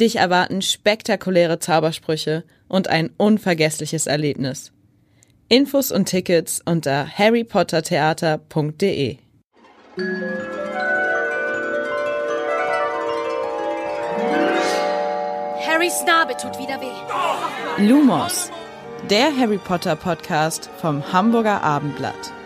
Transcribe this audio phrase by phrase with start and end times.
[0.00, 4.70] Dich erwarten spektakuläre Zaubersprüche und ein unvergessliches Erlebnis.
[5.48, 9.18] Infos und Tickets unter harrypottertheater.de.
[15.66, 17.88] Harrys Narbe tut wieder weh.
[17.88, 18.52] Lumos,
[19.10, 22.37] der Harry Potter Podcast vom Hamburger Abendblatt.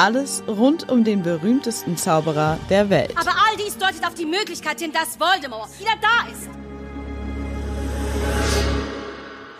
[0.00, 3.10] Alles rund um den berühmtesten Zauberer der Welt.
[3.16, 6.48] Aber all dies deutet auf die Möglichkeit hin, dass Voldemort wieder da ist.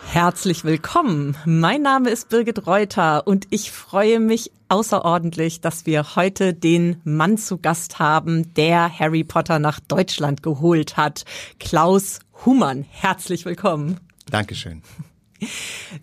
[0.05, 1.37] Herzlich willkommen.
[1.45, 7.37] Mein Name ist Birgit Reuter und ich freue mich außerordentlich, dass wir heute den Mann
[7.37, 11.25] zu Gast haben, der Harry Potter nach Deutschland geholt hat.
[11.59, 12.87] Klaus Humann.
[12.89, 13.99] Herzlich willkommen.
[14.31, 14.83] Dankeschön.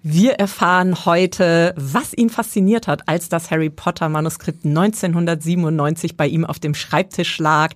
[0.02, 6.45] Wir erfahren heute, was ihn fasziniert hat, als das Harry Potter Manuskript 1997 bei ihm
[6.45, 7.73] auf dem Schreibtisch lag,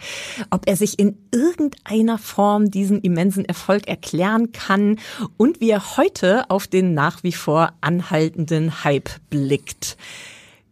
[0.50, 5.00] ob er sich in irgendeiner Form diesen immensen Erfolg erklären kann
[5.38, 9.98] und wie er heute auf den nach wie vor anhaltenden Hype blickt.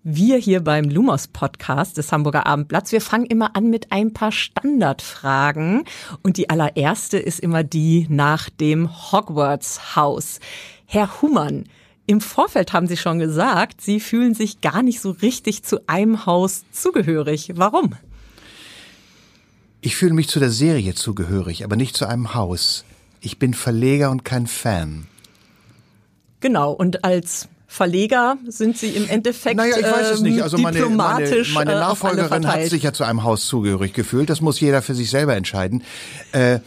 [0.10, 4.32] Wir hier beim Lumos Podcast des Hamburger Abendblatts, wir fangen immer an mit ein paar
[4.32, 5.84] Standardfragen
[6.24, 10.40] und die allererste ist immer die nach dem Hogwarts Haus.
[10.90, 11.66] Herr Humann,
[12.06, 16.26] im Vorfeld haben Sie schon gesagt, Sie fühlen sich gar nicht so richtig zu einem
[16.26, 17.52] Haus zugehörig.
[17.56, 17.96] Warum?
[19.82, 22.86] Ich fühle mich zu der Serie zugehörig, aber nicht zu einem Haus.
[23.20, 25.08] Ich bin Verleger und kein Fan.
[26.40, 30.42] Genau, und als Verleger sind Sie im Endeffekt naja, ich weiß es nicht.
[30.42, 34.30] Also meine, meine, meine äh, Nachfolgerin hat sich ja zu einem Haus zugehörig gefühlt.
[34.30, 35.84] Das muss jeder für sich selber entscheiden.
[36.32, 36.60] Äh,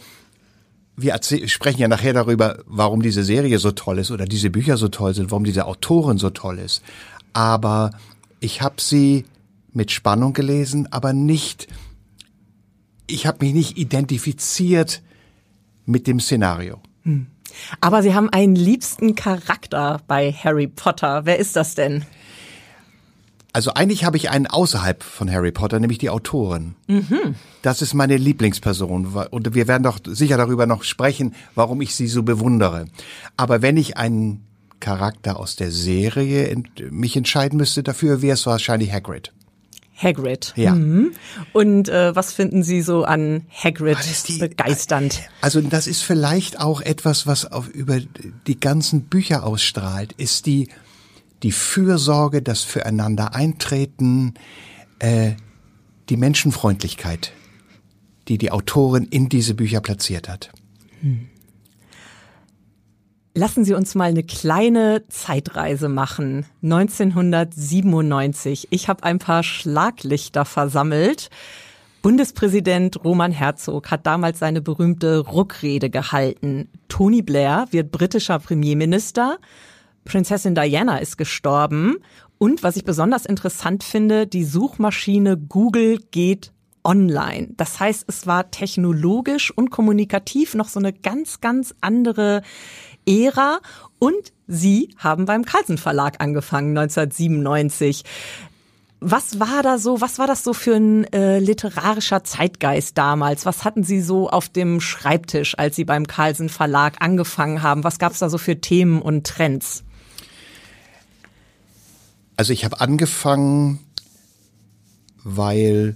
[1.01, 4.87] wir sprechen ja nachher darüber, warum diese Serie so toll ist oder diese Bücher so
[4.87, 6.83] toll sind, warum diese Autorin so toll ist.
[7.33, 7.91] Aber
[8.39, 9.25] ich habe sie
[9.73, 11.67] mit Spannung gelesen, aber nicht,
[13.07, 15.01] ich habe mich nicht identifiziert
[15.85, 16.81] mit dem Szenario.
[17.03, 17.27] Hm.
[17.81, 21.25] Aber Sie haben einen liebsten Charakter bei Harry Potter.
[21.25, 22.05] Wer ist das denn?
[23.53, 26.75] Also eigentlich habe ich einen außerhalb von Harry Potter, nämlich die Autorin.
[26.87, 27.35] Mhm.
[27.61, 32.07] Das ist meine Lieblingsperson und wir werden doch sicher darüber noch sprechen, warum ich sie
[32.07, 32.85] so bewundere.
[33.35, 34.45] Aber wenn ich einen
[34.79, 36.55] Charakter aus der Serie
[36.89, 39.33] mich entscheiden müsste dafür, wäre es wahrscheinlich Hagrid.
[40.01, 40.53] Hagrid.
[40.55, 40.73] Ja.
[40.73, 41.11] Mhm.
[41.53, 43.97] Und äh, was finden Sie so an Hagrid
[44.27, 45.21] die, begeisternd?
[45.41, 47.99] Also das ist vielleicht auch etwas, was auf, über
[48.47, 50.69] die ganzen Bücher ausstrahlt, ist die
[51.43, 54.33] die Fürsorge, das Füreinander eintreten,
[54.99, 55.33] äh,
[56.09, 57.31] die Menschenfreundlichkeit,
[58.27, 60.51] die die Autorin in diese Bücher platziert hat.
[61.01, 61.27] Hm.
[63.33, 66.45] Lassen Sie uns mal eine kleine Zeitreise machen.
[66.63, 68.67] 1997.
[68.71, 71.29] Ich habe ein paar Schlaglichter versammelt.
[72.01, 76.67] Bundespräsident Roman Herzog hat damals seine berühmte Ruckrede gehalten.
[76.89, 79.37] Tony Blair wird britischer Premierminister
[80.05, 81.97] Prinzessin Diana ist gestorben.
[82.37, 86.51] Und was ich besonders interessant finde, die Suchmaschine Google geht
[86.83, 87.49] online.
[87.57, 92.41] Das heißt, es war technologisch und kommunikativ noch so eine ganz, ganz andere
[93.05, 93.59] Ära.
[93.99, 98.03] Und Sie haben beim Carlsen Verlag angefangen, 1997.
[98.99, 103.45] Was war da so, was war das so für ein äh, literarischer Zeitgeist damals?
[103.45, 107.83] Was hatten Sie so auf dem Schreibtisch, als Sie beim Carlsen Verlag angefangen haben?
[107.83, 109.83] Was gab es da so für Themen und Trends?
[112.41, 113.77] Also ich habe angefangen,
[115.23, 115.95] weil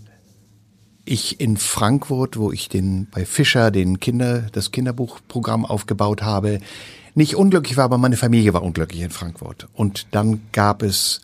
[1.04, 6.60] ich in Frankfurt, wo ich den bei Fischer den Kinder das Kinderbuchprogramm aufgebaut habe,
[7.16, 9.68] nicht unglücklich war, aber meine Familie war unglücklich in Frankfurt.
[9.74, 11.22] Und dann gab es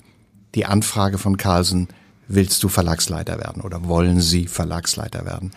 [0.55, 1.89] die Anfrage von Carlsen,
[2.27, 5.51] willst du Verlagsleiter werden oder wollen Sie Verlagsleiter werden?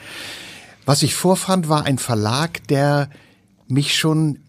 [0.84, 3.08] Was ich vorfand, war ein Verlag, der
[3.66, 4.40] mich schon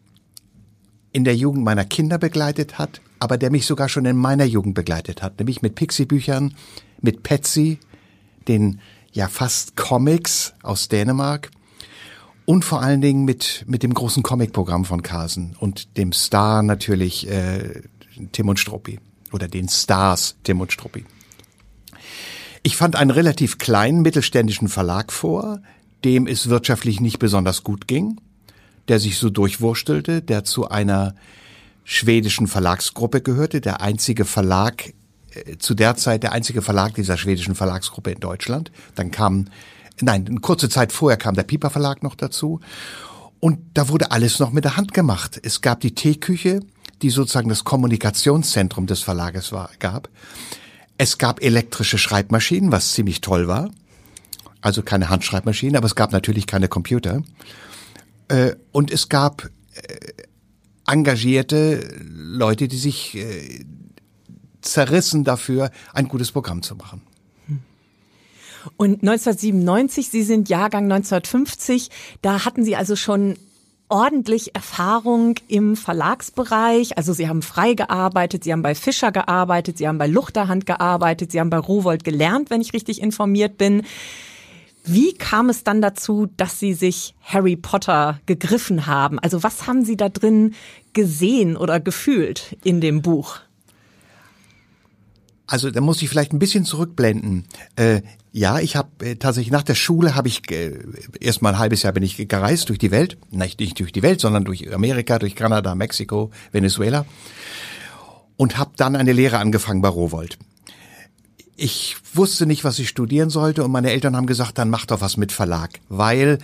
[1.14, 4.76] in der Jugend meiner Kinder begleitet hat, aber der mich sogar schon in meiner Jugend
[4.76, 6.54] begleitet hat, nämlich mit Pixie-Büchern,
[7.02, 7.80] mit Petsy,
[8.48, 8.80] den
[9.14, 11.50] ja fast Comics aus Dänemark
[12.46, 17.28] und vor allen Dingen mit, mit dem großen Comic-Programm von Carsen und dem Star natürlich
[17.28, 17.82] äh,
[18.32, 19.00] Tim und Struppi
[19.32, 21.04] oder den Stars Tim und Struppi.
[22.62, 25.64] Ich fand einen relativ kleinen mittelständischen Verlag vor,
[26.04, 28.22] dem es wirtschaftlich nicht besonders gut ging.
[28.88, 31.16] der sich so durchwurstelte, der zu einer
[31.86, 34.94] schwedischen Verlagsgruppe gehörte, der einzige Verlag,
[35.30, 38.72] äh, zu der Zeit der einzige Verlag dieser schwedischen Verlagsgruppe in Deutschland.
[38.96, 39.46] Dann kam,
[40.02, 42.60] nein, eine kurze Zeit vorher kam der Piper Verlag noch dazu.
[43.40, 45.40] Und da wurde alles noch mit der Hand gemacht.
[45.44, 46.62] Es gab die Teeküche,
[47.02, 50.10] die sozusagen das Kommunikationszentrum des Verlages war, gab.
[50.98, 53.70] Es gab elektrische Schreibmaschinen, was ziemlich toll war.
[54.62, 57.22] Also keine Handschreibmaschinen, aber es gab natürlich keine Computer.
[58.30, 59.98] Äh, und es gab äh,
[60.88, 63.66] engagierte Leute, die sich äh,
[64.62, 67.02] zerrissen dafür, ein gutes Programm zu machen.
[68.78, 71.90] Und 1997, Sie sind Jahrgang 1950,
[72.22, 73.36] da hatten Sie also schon
[73.90, 76.98] ordentlich Erfahrung im Verlagsbereich.
[76.98, 81.32] Also Sie haben frei gearbeitet, Sie haben bei Fischer gearbeitet, Sie haben bei Luchterhand gearbeitet,
[81.32, 83.84] Sie haben bei Rowold gelernt, wenn ich richtig informiert bin.
[84.86, 89.18] Wie kam es dann dazu, dass Sie sich Harry Potter gegriffen haben?
[89.20, 90.54] Also was haben Sie da drin
[90.94, 93.40] gesehen oder gefühlt in dem Buch?
[95.48, 97.46] Also da muss ich vielleicht ein bisschen zurückblenden.
[97.76, 98.02] Äh,
[98.32, 100.72] ja, ich habe äh, tatsächlich nach der Schule habe ich äh,
[101.20, 104.04] erst mal ein halbes Jahr bin ich gereist durch die Welt, nicht, nicht durch die
[104.04, 107.06] Welt, sondern durch Amerika, durch Kanada, Mexiko, Venezuela
[108.38, 110.38] und habe dann eine Lehre angefangen bei Rowold
[111.56, 115.02] ich wusste nicht, was ich studieren sollte und meine Eltern haben gesagt, dann mach doch
[115.02, 116.40] was mit Verlag, weil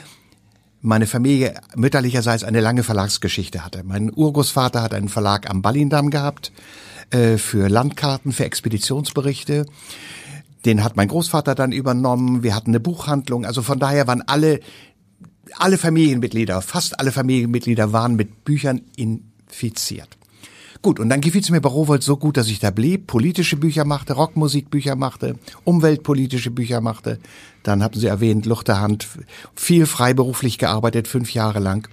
[0.82, 3.84] meine Familie mütterlicherseits eine lange Verlagsgeschichte hatte.
[3.84, 6.52] Mein Urgroßvater hat einen Verlag am Ballindamm gehabt
[7.12, 9.66] äh, für Landkarten, für Expeditionsberichte.
[10.66, 12.42] Den hat mein Großvater dann übernommen.
[12.44, 13.46] Wir hatten eine Buchhandlung.
[13.46, 14.60] Also von daher waren alle,
[15.58, 20.18] alle Familienmitglieder, fast alle Familienmitglieder waren mit Büchern infiziert.
[20.82, 23.56] Gut, und dann gefiel es mir bei Rowold so gut, dass ich da blieb, politische
[23.56, 27.20] Bücher machte, Rockmusikbücher machte, umweltpolitische Bücher machte.
[27.62, 29.08] Dann hatten Sie erwähnt, Luchterhand,
[29.56, 31.88] viel freiberuflich gearbeitet, fünf Jahre lang.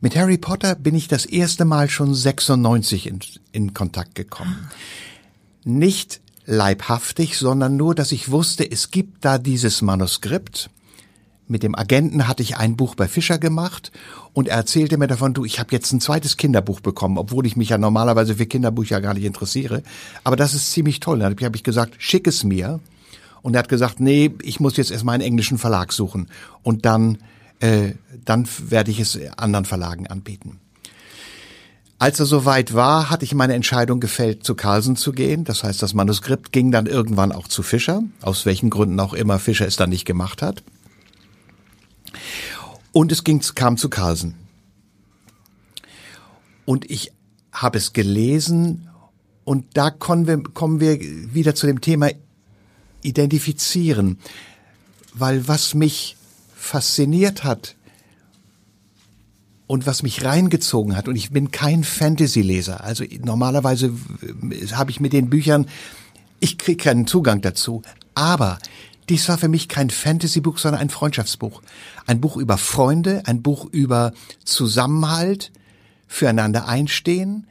[0.00, 3.18] Mit Harry Potter bin ich das erste Mal schon 96 in,
[3.50, 4.70] in Kontakt gekommen.
[5.64, 10.70] Nicht leibhaftig, sondern nur, dass ich wusste, es gibt da dieses Manuskript
[11.48, 13.92] mit dem Agenten hatte ich ein Buch bei Fischer gemacht
[14.32, 17.56] und er erzählte mir davon, du, ich habe jetzt ein zweites Kinderbuch bekommen, obwohl ich
[17.56, 19.82] mich ja normalerweise für Kinderbücher gar nicht interessiere.
[20.24, 21.20] Aber das ist ziemlich toll.
[21.20, 22.80] Dann habe ich gesagt, schick es mir.
[23.42, 26.28] Und er hat gesagt, nee, ich muss jetzt erstmal einen englischen Verlag suchen.
[26.64, 27.18] Und dann,
[27.60, 27.92] äh,
[28.24, 30.58] dann werde ich es anderen Verlagen anbieten.
[31.98, 35.44] Als er soweit war, hatte ich meine Entscheidung gefällt, zu Carlsen zu gehen.
[35.44, 39.38] Das heißt, das Manuskript ging dann irgendwann auch zu Fischer, aus welchen Gründen auch immer
[39.38, 40.62] Fischer es dann nicht gemacht hat.
[42.96, 44.36] Und es ging, kam zu Carlsen.
[46.64, 47.12] Und ich
[47.52, 48.88] habe es gelesen
[49.44, 52.08] und da kommen wir, kommen wir wieder zu dem Thema
[53.02, 54.18] identifizieren.
[55.12, 56.16] Weil was mich
[56.56, 57.76] fasziniert hat
[59.66, 63.92] und was mich reingezogen hat, und ich bin kein Fantasy-Leser, also normalerweise
[64.72, 65.68] habe ich mit den Büchern,
[66.40, 67.82] ich kriege keinen Zugang dazu,
[68.14, 68.58] aber
[69.10, 71.62] dies war für mich kein Fantasy-Buch, sondern ein Freundschaftsbuch.
[72.06, 74.12] Ein Buch über Freunde, ein Buch über
[74.44, 75.52] Zusammenhalt,
[76.06, 77.46] füreinander einstehen,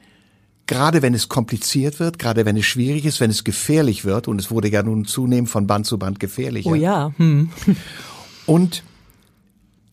[0.65, 4.39] gerade wenn es kompliziert wird, gerade wenn es schwierig ist, wenn es gefährlich wird, und
[4.39, 6.69] es wurde ja nun zunehmend von Band zu Band gefährlicher.
[6.69, 7.11] Oh ja.
[7.17, 7.49] Hm.
[8.45, 8.83] Und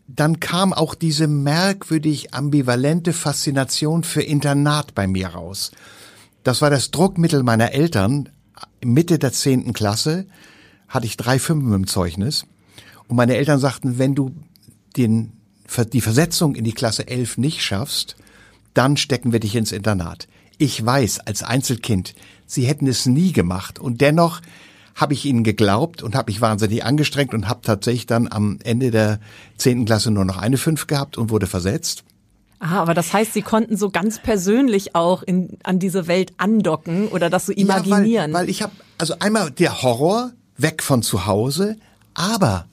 [0.07, 5.73] dann kam auch diese merkwürdig ambivalente Faszination für Internat bei mir raus.
[6.45, 8.29] Das war das Druckmittel meiner Eltern
[8.85, 10.27] Mitte der zehnten Klasse
[10.89, 12.45] hatte ich drei Fünfen im Zeugnis.
[13.09, 14.33] Und meine Eltern sagten, wenn du
[14.93, 15.33] den,
[15.93, 18.17] die Versetzung in die Klasse 11 nicht schaffst,
[18.75, 20.29] dann stecken wir dich ins Internat.
[20.59, 22.15] Ich weiß als Einzelkind,
[22.47, 24.41] sie hätten es nie gemacht und dennoch
[24.95, 28.91] habe ich ihnen geglaubt und habe mich wahnsinnig angestrengt und habe tatsächlich dann am Ende
[28.91, 29.21] der
[29.57, 32.05] zehnten Klasse nur noch eine Fünf gehabt und wurde versetzt.
[32.61, 37.09] Ah, aber das heißt, Sie konnten so ganz persönlich auch in, an diese Welt andocken
[37.09, 38.07] oder das so imaginieren.
[38.09, 41.77] Ja, weil, weil ich habe also einmal der Horror, weg von zu Hause,
[42.15, 42.67] aber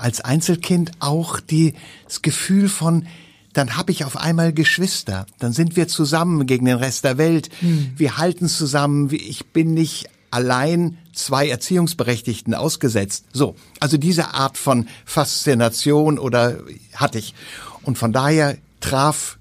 [0.00, 3.06] als Einzelkind auch die, das Gefühl von,
[3.52, 7.50] dann habe ich auf einmal Geschwister, dann sind wir zusammen gegen den Rest der Welt,
[7.60, 7.92] hm.
[7.96, 13.24] wir halten zusammen, ich bin nicht allein zwei Erziehungsberechtigten ausgesetzt.
[13.32, 16.58] So, also diese Art von Faszination oder
[16.94, 17.34] hatte ich.
[17.82, 19.38] Und von daher traf,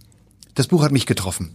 [0.56, 1.54] das Buch hat mich getroffen.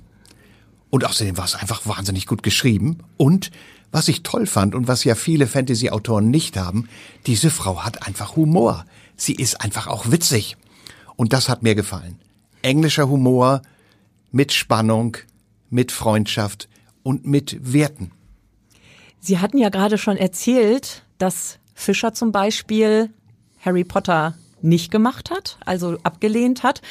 [0.91, 3.51] Und außerdem war es einfach wahnsinnig gut geschrieben und
[3.95, 6.89] was ich toll fand und was ja viele Fantasy-Autoren nicht haben,
[7.27, 8.87] diese Frau hat einfach Humor.
[9.17, 10.57] Sie ist einfach auch witzig.
[11.15, 12.19] Und das hat mir gefallen.
[12.63, 13.63] Englischer Humor
[14.33, 15.17] mit Spannung,
[15.71, 16.69] mit Freundschaft
[17.05, 18.11] und mit Werten.
[19.21, 23.11] Sie hatten ja gerade schon erzählt, dass Fischer zum Beispiel
[23.61, 26.83] Harry Potter nicht gemacht hat, also abgelehnt hat.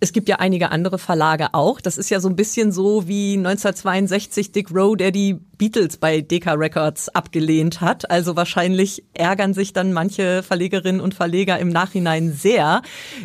[0.00, 1.80] Es gibt ja einige andere Verlage auch.
[1.80, 6.20] Das ist ja so ein bisschen so wie 1962 Dick Rowe, der die Beatles bei
[6.20, 8.08] Decca Records abgelehnt hat.
[8.08, 12.82] Also wahrscheinlich ärgern sich dann manche Verlegerinnen und Verleger im Nachhinein sehr.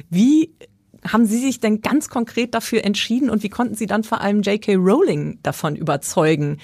[0.10, 0.52] Wie
[1.08, 4.42] haben Sie sich denn ganz konkret dafür entschieden und wie konnten Sie dann vor allem
[4.42, 4.76] J.K.
[4.76, 6.58] Rowling davon überzeugen,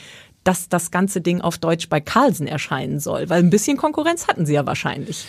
[0.43, 3.29] dass das ganze Ding auf Deutsch bei Carlsen erscheinen soll?
[3.29, 5.25] Weil ein bisschen Konkurrenz hatten Sie ja wahrscheinlich.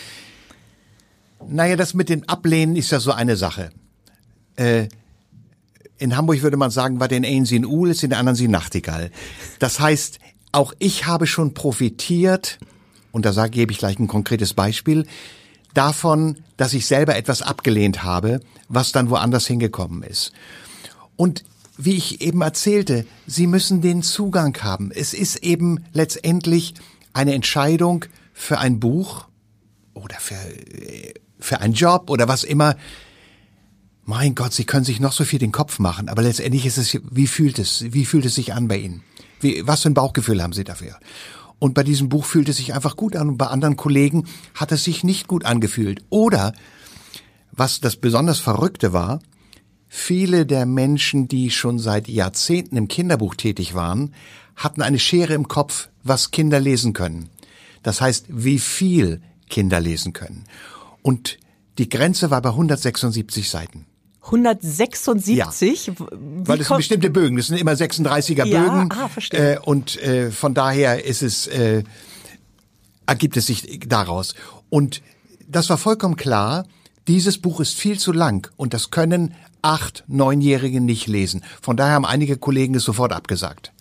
[1.47, 3.71] Naja, das mit dem Ablehnen ist ja so eine Sache.
[4.55, 4.87] Äh,
[5.97, 9.11] in Hamburg würde man sagen, bei den einen sie ist in den anderen sie Nachtigall.
[9.59, 10.19] Das heißt,
[10.51, 12.59] auch ich habe schon profitiert,
[13.11, 15.05] und da sage, gebe ich gleich ein konkretes Beispiel,
[15.73, 20.31] davon, dass ich selber etwas abgelehnt habe, was dann woanders hingekommen ist.
[21.15, 21.43] Und
[21.77, 24.91] wie ich eben erzählte, Sie müssen den Zugang haben.
[24.91, 26.73] Es ist eben letztendlich
[27.13, 29.25] eine Entscheidung für ein Buch
[29.93, 30.35] oder für,
[31.39, 32.75] für einen Job oder was immer,
[34.05, 36.99] mein Gott, Sie können sich noch so viel den Kopf machen, aber letztendlich ist es,
[37.09, 39.03] wie fühlt es, wie fühlt es sich an bei Ihnen?
[39.39, 40.97] Wie, was für ein Bauchgefühl haben Sie dafür?
[41.59, 44.71] Und bei diesem Buch fühlt es sich einfach gut an und bei anderen Kollegen hat
[44.71, 46.03] es sich nicht gut angefühlt.
[46.09, 46.53] Oder,
[47.51, 49.19] was das besonders Verrückte war,
[49.87, 54.13] viele der Menschen, die schon seit Jahrzehnten im Kinderbuch tätig waren,
[54.55, 57.29] hatten eine Schere im Kopf, was Kinder lesen können.
[57.83, 60.45] Das heißt, wie viel Kinder lesen können.
[61.03, 61.37] Und
[61.77, 63.85] die Grenze war bei 176 Seiten.
[64.23, 65.87] 176?
[65.87, 65.93] Ja.
[65.97, 68.91] Weil es sind bestimmte Bögen, das sind immer 36er ja, Bögen.
[68.91, 69.55] Ah, verstehe.
[69.55, 71.83] Äh, und äh, von daher ist es, äh,
[73.05, 74.35] ergibt es sich daraus.
[74.69, 75.01] Und
[75.47, 76.65] das war vollkommen klar,
[77.07, 81.43] dieses Buch ist viel zu lang und das können acht, neunjährige nicht lesen.
[81.61, 83.71] Von daher haben einige Kollegen es sofort abgesagt.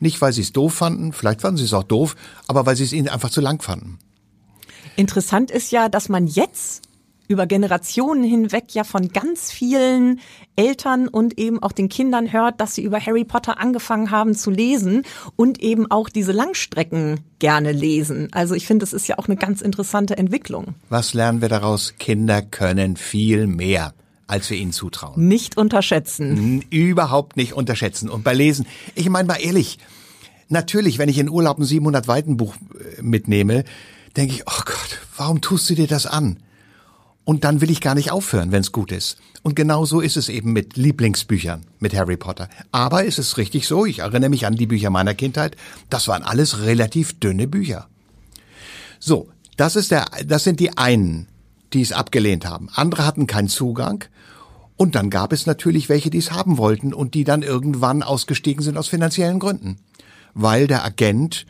[0.00, 2.16] Nicht, weil sie es doof fanden, vielleicht fanden sie es auch doof,
[2.46, 3.98] aber weil sie es ihnen einfach zu lang fanden.
[4.96, 6.82] Interessant ist ja, dass man jetzt
[7.28, 10.20] über Generationen hinweg ja von ganz vielen
[10.56, 14.50] Eltern und eben auch den Kindern hört, dass sie über Harry Potter angefangen haben zu
[14.50, 15.04] lesen
[15.36, 18.28] und eben auch diese Langstrecken gerne lesen.
[18.32, 20.74] Also ich finde, das ist ja auch eine ganz interessante Entwicklung.
[20.88, 21.94] Was lernen wir daraus?
[21.98, 23.94] Kinder können viel mehr
[24.26, 25.28] als wir ihnen zutrauen.
[25.28, 26.62] Nicht unterschätzen.
[26.70, 28.08] Überhaupt nicht unterschätzen.
[28.08, 29.78] Und bei Lesen, ich meine mal ehrlich,
[30.48, 32.54] natürlich, wenn ich in Urlaub ein 700 Weiten Buch
[32.98, 33.64] äh, mitnehme,
[34.16, 36.38] denke ich, oh Gott, warum tust du dir das an?
[37.24, 39.16] Und dann will ich gar nicht aufhören, wenn es gut ist.
[39.42, 42.48] Und genau so ist es eben mit Lieblingsbüchern, mit Harry Potter.
[42.70, 45.56] Aber ist es richtig so, ich erinnere mich an die Bücher meiner Kindheit,
[45.90, 47.88] das waren alles relativ dünne Bücher.
[48.98, 51.28] So, das ist der, das sind die einen,
[51.72, 52.68] die es abgelehnt haben.
[52.74, 54.04] Andere hatten keinen Zugang.
[54.76, 58.62] Und dann gab es natürlich welche, die es haben wollten und die dann irgendwann ausgestiegen
[58.62, 59.78] sind aus finanziellen Gründen.
[60.34, 61.46] Weil der Agent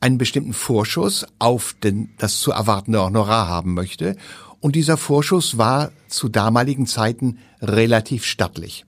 [0.00, 4.16] einen bestimmten Vorschuss auf den, das zu erwartende Honorar haben möchte
[4.62, 8.86] und dieser Vorschuss war zu damaligen Zeiten relativ stattlich.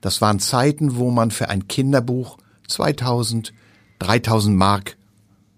[0.00, 3.52] Das waren Zeiten, wo man für ein Kinderbuch 2000,
[3.98, 4.96] 3000 Mark,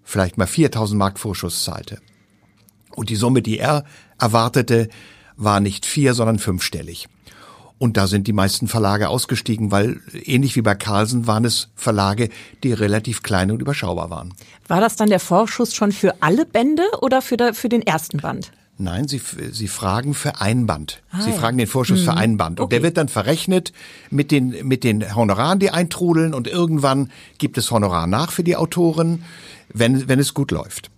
[0.03, 1.99] vielleicht mal 4000 Mark Vorschuss zahlte.
[2.95, 3.85] Und die Summe, die er
[4.19, 4.89] erwartete,
[5.37, 7.07] war nicht vier, sondern fünfstellig.
[7.77, 12.29] Und da sind die meisten Verlage ausgestiegen, weil ähnlich wie bei Carlsen waren es Verlage,
[12.63, 14.33] die relativ klein und überschaubar waren.
[14.67, 18.17] War das dann der Vorschuss schon für alle Bände oder für, der, für den ersten
[18.17, 18.51] Band?
[18.77, 21.01] Nein, Sie, Sie fragen für ein Band.
[21.09, 21.35] Ah, Sie ja.
[21.37, 22.05] fragen den Vorschuss mhm.
[22.05, 22.59] für ein Band.
[22.59, 22.75] Und okay.
[22.75, 23.71] der wird dann verrechnet
[24.09, 26.33] mit den, mit den Honoraren, die eintrudeln.
[26.33, 29.23] Und irgendwann gibt es Honorar nach für die Autoren,
[29.69, 30.91] wenn, wenn es gut läuft.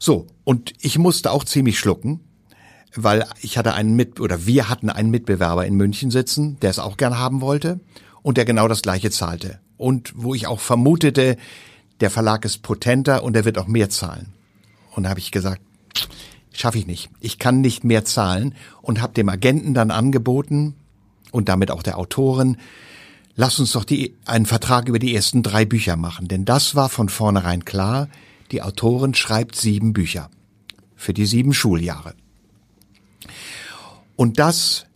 [0.00, 0.26] So.
[0.42, 2.20] Und ich musste auch ziemlich schlucken,
[2.96, 6.80] weil ich hatte einen Mit, oder wir hatten einen Mitbewerber in München sitzen, der es
[6.80, 7.78] auch gern haben wollte
[8.22, 9.60] und der genau das gleiche zahlte.
[9.76, 11.36] Und wo ich auch vermutete,
[12.00, 14.32] der Verlag ist potenter und er wird auch mehr zahlen.
[14.92, 15.62] Und da habe ich gesagt,
[16.52, 17.10] schaffe ich nicht.
[17.20, 20.74] Ich kann nicht mehr zahlen und habe dem Agenten dann angeboten
[21.32, 22.56] und damit auch der Autorin,
[23.36, 26.28] lass uns doch die, einen Vertrag über die ersten drei Bücher machen.
[26.28, 28.08] Denn das war von vornherein klar,
[28.50, 30.30] die Autorin schreibt sieben Bücher
[30.96, 32.14] für die sieben Schuljahre.
[34.16, 34.86] Und das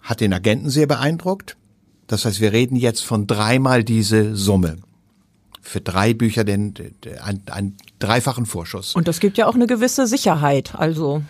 [0.00, 1.56] hat den Agenten sehr beeindruckt.
[2.08, 4.78] Das heißt, wir reden jetzt von dreimal diese Summe
[5.66, 8.94] für drei Bücher den, den einen, einen dreifachen Vorschuss.
[8.94, 11.22] Und das gibt ja auch eine gewisse Sicherheit, also.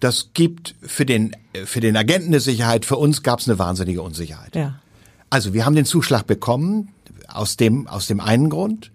[0.00, 4.00] Das gibt für den, für den Agenten eine Sicherheit, für uns gab es eine wahnsinnige
[4.00, 4.56] Unsicherheit.
[4.56, 4.80] Ja.
[5.28, 6.88] Also wir haben den Zuschlag bekommen,
[7.28, 8.92] aus dem, aus dem einen Grund.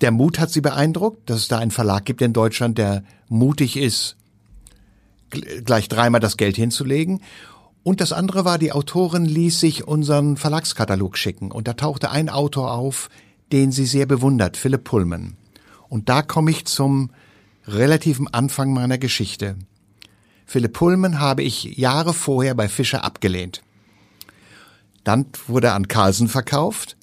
[0.00, 3.76] Der Mut hat sie beeindruckt, dass es da einen Verlag gibt in Deutschland, der mutig
[3.76, 4.16] ist,
[5.64, 7.20] gleich dreimal das Geld hinzulegen.
[7.88, 12.28] Und das andere war, die Autorin ließ sich unseren Verlagskatalog schicken und da tauchte ein
[12.28, 13.08] Autor auf,
[13.50, 15.38] den sie sehr bewundert, Philipp Pullman.
[15.88, 17.08] Und da komme ich zum
[17.66, 19.56] relativen Anfang meiner Geschichte.
[20.44, 23.62] Philipp Pullman habe ich Jahre vorher bei Fischer abgelehnt.
[25.02, 26.98] Dann wurde er an Carlsen verkauft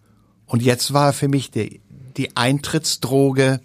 [0.46, 1.82] und jetzt war er für mich die,
[2.16, 3.60] die Eintrittsdroge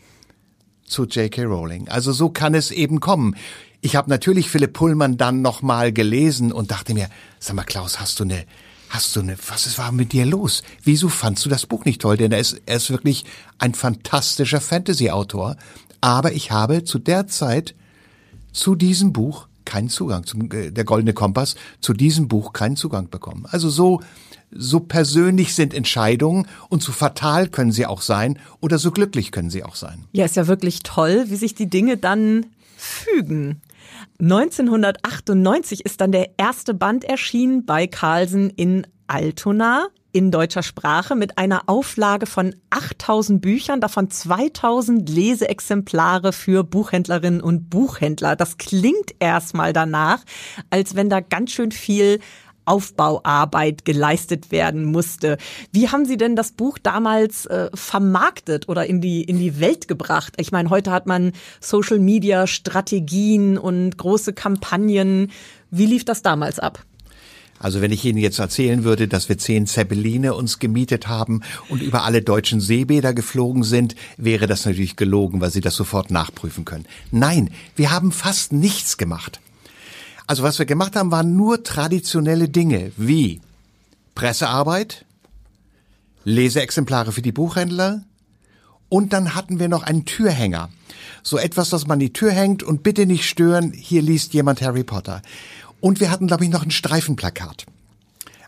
[0.86, 1.42] zu J.K.
[1.42, 1.86] Rowling.
[1.88, 3.36] Also so kann es eben kommen.
[3.82, 7.08] Ich habe natürlich Philipp Pullman dann nochmal gelesen und dachte mir,
[7.38, 8.44] sag mal Klaus, hast du eine,
[8.90, 10.62] hast du eine, was ist, war mit dir los?
[10.84, 12.18] Wieso fandst du das Buch nicht toll?
[12.18, 13.24] Denn er ist, er ist wirklich
[13.58, 15.56] ein fantastischer Fantasy-Autor.
[16.02, 17.74] Aber ich habe zu der Zeit
[18.52, 23.08] zu diesem Buch keinen Zugang, zum, äh, der Goldene Kompass, zu diesem Buch keinen Zugang
[23.08, 23.46] bekommen.
[23.50, 24.00] Also so,
[24.50, 29.50] so persönlich sind Entscheidungen und so fatal können sie auch sein oder so glücklich können
[29.50, 30.04] sie auch sein.
[30.12, 32.46] Ja, ist ja wirklich toll, wie sich die Dinge dann
[32.76, 33.60] fügen.
[34.20, 41.38] 1998 ist dann der erste Band erschienen bei Carlsen in Altona in deutscher Sprache mit
[41.38, 48.36] einer Auflage von 8000 Büchern, davon 2000 Leseexemplare für Buchhändlerinnen und Buchhändler.
[48.36, 50.24] Das klingt erstmal danach,
[50.70, 52.20] als wenn da ganz schön viel
[52.64, 55.38] Aufbauarbeit geleistet werden musste.
[55.72, 59.88] Wie haben Sie denn das Buch damals äh, vermarktet oder in die, in die Welt
[59.88, 60.34] gebracht?
[60.38, 65.30] Ich meine, heute hat man Social Media Strategien und große Kampagnen.
[65.70, 66.84] Wie lief das damals ab?
[67.60, 71.82] Also wenn ich Ihnen jetzt erzählen würde, dass wir zehn Zeppeline uns gemietet haben und
[71.82, 76.64] über alle deutschen Seebäder geflogen sind, wäre das natürlich gelogen, weil Sie das sofort nachprüfen
[76.64, 76.86] können.
[77.10, 79.40] Nein, wir haben fast nichts gemacht.
[80.30, 83.40] Also was wir gemacht haben, waren nur traditionelle Dinge wie
[84.14, 85.04] Pressearbeit,
[86.22, 88.04] Leseexemplare für die Buchhändler
[88.88, 90.68] und dann hatten wir noch einen Türhänger.
[91.24, 94.84] So etwas, das man die Tür hängt und bitte nicht stören, hier liest jemand Harry
[94.84, 95.20] Potter.
[95.80, 97.66] Und wir hatten, glaube ich, noch ein Streifenplakat.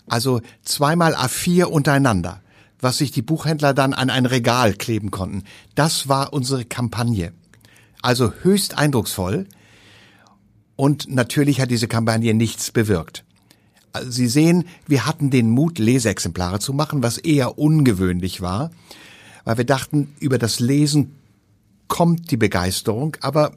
[0.06, 2.42] Also zweimal A4 untereinander,
[2.78, 5.42] was sich die Buchhändler dann an ein Regal kleben konnten.
[5.74, 7.32] Das war unsere Kampagne.
[8.02, 9.48] Also höchst eindrucksvoll.
[10.76, 13.25] Und natürlich hat diese Kampagne nichts bewirkt.
[13.93, 18.71] Also Sie sehen, wir hatten den Mut, Leseexemplare zu machen, was eher ungewöhnlich war,
[19.45, 21.17] weil wir dachten, über das Lesen
[21.89, 23.52] kommt die Begeisterung, aber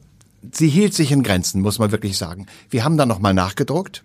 [0.52, 2.46] sie hielt sich in Grenzen, muss man wirklich sagen.
[2.68, 4.04] Wir haben dann nochmal nachgedruckt,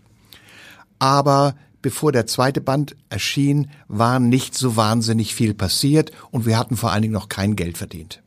[0.99, 6.77] aber bevor der zweite Band erschien, war nicht so wahnsinnig viel passiert und wir hatten
[6.77, 8.21] vor allen Dingen noch kein Geld verdient.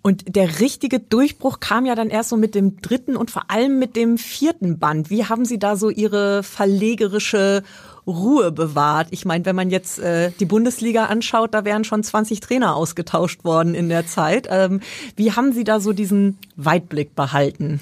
[0.00, 3.78] Und der richtige Durchbruch kam ja dann erst so mit dem dritten und vor allem
[3.78, 5.10] mit dem vierten Band.
[5.10, 7.64] Wie haben Sie da so Ihre verlegerische
[8.06, 9.08] Ruhe bewahrt?
[9.10, 13.44] Ich meine, wenn man jetzt äh, die Bundesliga anschaut, da wären schon 20 Trainer ausgetauscht
[13.44, 14.46] worden in der Zeit.
[14.50, 14.80] Ähm,
[15.16, 17.80] wie haben Sie da so diesen Weitblick behalten?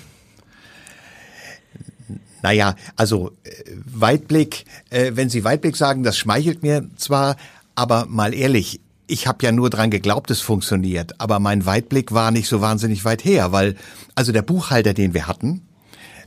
[2.43, 3.51] Naja, also äh,
[3.85, 7.37] Weitblick, äh, wenn Sie Weitblick sagen, das schmeichelt mir zwar,
[7.75, 12.31] aber mal ehrlich, ich habe ja nur dran geglaubt, es funktioniert, aber mein Weitblick war
[12.31, 13.77] nicht so wahnsinnig weit her, weil
[14.15, 15.63] also der Buchhalter, den wir hatten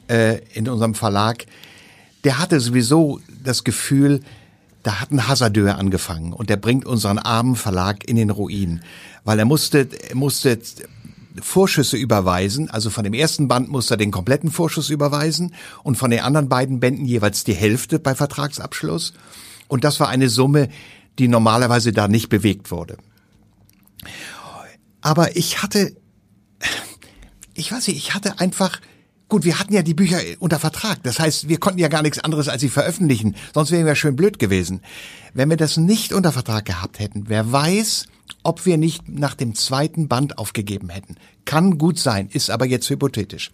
[0.08, 1.46] äh, in unserem Verlag,
[2.24, 4.22] der hatte sowieso das Gefühl,
[4.84, 8.82] da hat ein Hasardeur angefangen und der bringt unseren armen Verlag in den Ruin,
[9.26, 10.58] weil er musste, er musste
[11.42, 16.12] Vorschüsse überweisen, also von dem ersten Band musste er den kompletten Vorschuss überweisen und von
[16.12, 19.14] den anderen beiden Bänden jeweils die Hälfte bei Vertragsabschluss.
[19.68, 20.70] Und das war eine Summe,
[21.20, 22.98] die normalerweise da nicht bewegt wurde.
[25.02, 25.96] Aber ich hatte,
[27.54, 28.80] ich weiß nicht, ich hatte einfach,
[29.28, 31.04] gut, wir hatten ja die Bücher unter Vertrag.
[31.04, 33.36] Das heißt, wir konnten ja gar nichts anderes als sie veröffentlichen.
[33.54, 34.82] Sonst wären wir schön blöd gewesen.
[35.34, 38.08] Wenn wir das nicht unter Vertrag gehabt hätten, wer weiß,
[38.44, 41.16] ob wir nicht nach dem zweiten Band aufgegeben hätten.
[41.46, 43.52] Kann gut sein, ist aber jetzt hypothetisch.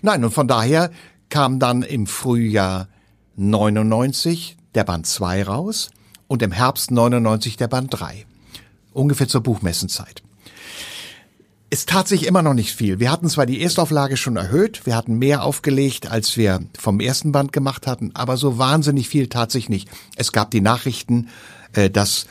[0.00, 0.90] Nein, und von daher
[1.28, 2.88] kam dann im Frühjahr
[3.36, 5.90] 99 der Band 2 raus
[6.32, 8.24] und im Herbst 99 der Band 3.
[8.94, 10.22] Ungefähr zur Buchmessenzeit.
[11.68, 13.00] Es tat sich immer noch nicht viel.
[13.00, 17.32] Wir hatten zwar die Erstauflage schon erhöht, wir hatten mehr aufgelegt, als wir vom ersten
[17.32, 19.90] Band gemacht hatten, aber so wahnsinnig viel tat sich nicht.
[20.16, 21.28] Es gab die Nachrichten,
[21.74, 22.26] äh, dass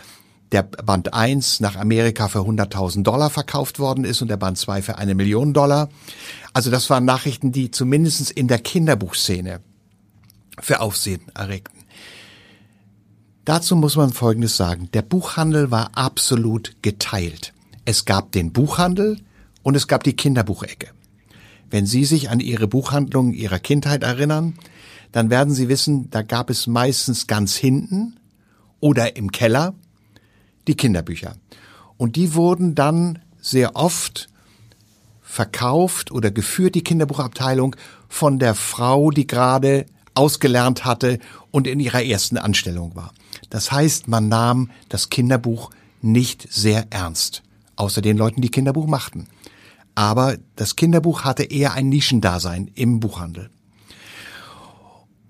[0.52, 4.82] der Band 1 nach Amerika für 100.000 Dollar verkauft worden ist und der Band 2
[4.82, 5.90] für eine Million Dollar.
[6.54, 9.60] Also das waren Nachrichten, die zumindest in der Kinderbuchszene
[10.60, 11.81] für Aufsehen erregten.
[13.52, 14.88] Dazu muss man Folgendes sagen.
[14.94, 17.52] Der Buchhandel war absolut geteilt.
[17.84, 19.20] Es gab den Buchhandel
[19.62, 20.92] und es gab die Kinderbuchecke.
[21.70, 24.58] Wenn Sie sich an Ihre Buchhandlung Ihrer Kindheit erinnern,
[25.12, 28.16] dann werden Sie wissen, da gab es meistens ganz hinten
[28.80, 29.74] oder im Keller
[30.70, 31.36] die Kinderbücher.
[31.98, 34.30] Und die wurden dann sehr oft
[35.22, 37.76] verkauft oder geführt, die Kinderbuchabteilung,
[38.08, 41.20] von der Frau, die gerade ausgelernt hatte
[41.52, 43.14] und in ihrer ersten Anstellung war.
[43.50, 45.70] Das heißt, man nahm das Kinderbuch
[46.02, 47.44] nicht sehr ernst,
[47.76, 49.28] außer den Leuten, die Kinderbuch machten.
[49.94, 53.50] Aber das Kinderbuch hatte eher ein Nischendasein im Buchhandel.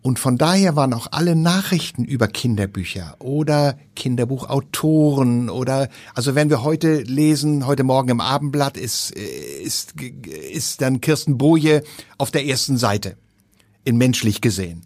[0.03, 6.63] Und von daher waren auch alle Nachrichten über Kinderbücher oder Kinderbuchautoren oder, also wenn wir
[6.63, 11.84] heute lesen, heute Morgen im Abendblatt ist, ist, ist dann Kirsten Boje
[12.17, 13.15] auf der ersten Seite.
[13.84, 14.84] In menschlich gesehen.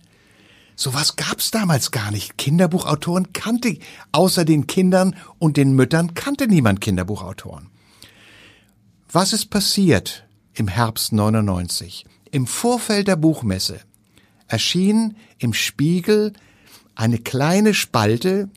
[0.75, 2.37] Sowas gab's damals gar nicht.
[2.37, 3.77] Kinderbuchautoren kannte,
[4.11, 7.69] außer den Kindern und den Müttern kannte niemand Kinderbuchautoren.
[9.11, 12.05] Was ist passiert im Herbst 99?
[12.31, 13.79] Im Vorfeld der Buchmesse
[14.47, 16.33] erschien im Spiegel
[16.95, 18.49] eine kleine Spalte,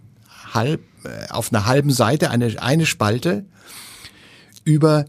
[0.52, 3.46] halb, äh, auf einer halben Seite eine, eine Spalte
[4.64, 5.04] über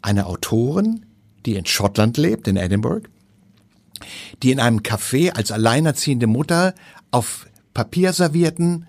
[0.00, 1.06] eine Autorin,
[1.44, 3.08] die in Schottland lebt, in Edinburgh,
[4.42, 6.74] die in einem Café als alleinerziehende Mutter
[7.10, 8.86] auf Papierservierten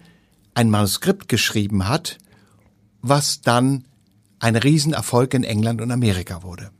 [0.53, 2.17] ein Manuskript geschrieben hat,
[3.01, 3.85] was dann
[4.39, 6.71] ein Riesenerfolg in England und Amerika wurde.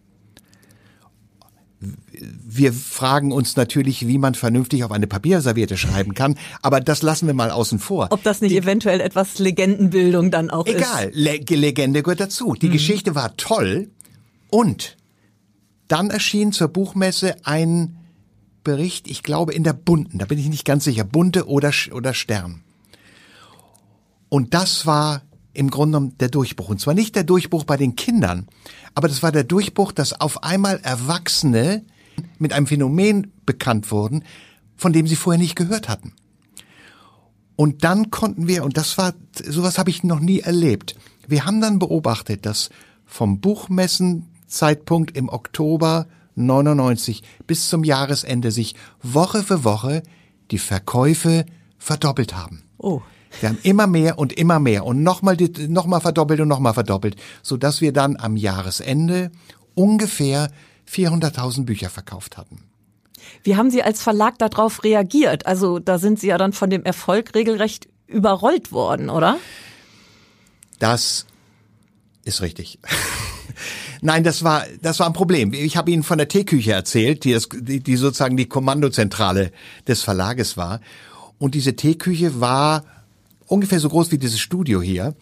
[2.22, 7.28] Wir fragen uns natürlich, wie man vernünftig auf eine Papierserviette schreiben kann, aber das lassen
[7.28, 8.08] wir mal außen vor.
[8.10, 11.16] Ob das nicht Die, eventuell etwas Legendenbildung dann auch egal, ist?
[11.16, 12.54] Egal, Le Legende gehört dazu.
[12.56, 12.74] Die mhm.
[12.74, 13.90] Geschichte war toll
[14.50, 14.98] und
[15.88, 17.99] dann erschien zur Buchmesse ein
[18.64, 22.14] Bericht, ich glaube in der Bunten, da bin ich nicht ganz sicher, Bunte oder, oder
[22.14, 22.64] Stern.
[24.30, 26.70] Und das war im Grunde genommen der Durchbruch.
[26.70, 28.48] Und zwar nicht der Durchbruch bei den Kindern,
[28.96, 31.84] aber das war der Durchbruch, dass auf einmal Erwachsene
[32.38, 34.24] mit einem Phänomen bekannt wurden,
[34.76, 36.14] von dem sie vorher nicht gehört hatten.
[37.56, 40.96] Und dann konnten wir, und das war, sowas habe ich noch nie erlebt,
[41.28, 42.70] wir haben dann beobachtet, dass
[43.06, 46.08] vom Buchmessenzeitpunkt im Oktober
[46.40, 50.04] 99 bis zum Jahresende sich Woche für Woche
[50.52, 51.46] die Verkäufe
[51.78, 52.64] verdoppelt haben.
[52.78, 53.02] Oh.
[53.40, 57.16] Wir haben immer mehr und immer mehr und nochmal noch mal verdoppelt und nochmal verdoppelt,
[57.44, 59.32] so dass wir dann am Jahresende
[59.76, 60.52] ungefähr
[60.92, 62.64] 400.000 Bücher verkauft hatten.
[63.44, 65.46] Wie haben Sie als Verlag darauf reagiert?
[65.46, 69.38] Also da sind Sie ja dann von dem Erfolg regelrecht überrollt worden, oder?
[70.80, 71.26] Das
[72.24, 72.80] ist richtig.
[74.02, 75.54] Nein, das war das war ein Problem.
[75.54, 79.52] Ich habe Ihnen von der Teeküche erzählt, die, das, die, die sozusagen die Kommandozentrale
[79.88, 80.80] des Verlages war.
[81.38, 82.86] Und diese Teeküche war
[83.48, 85.16] ungefähr so groß wie dieses Studio hier.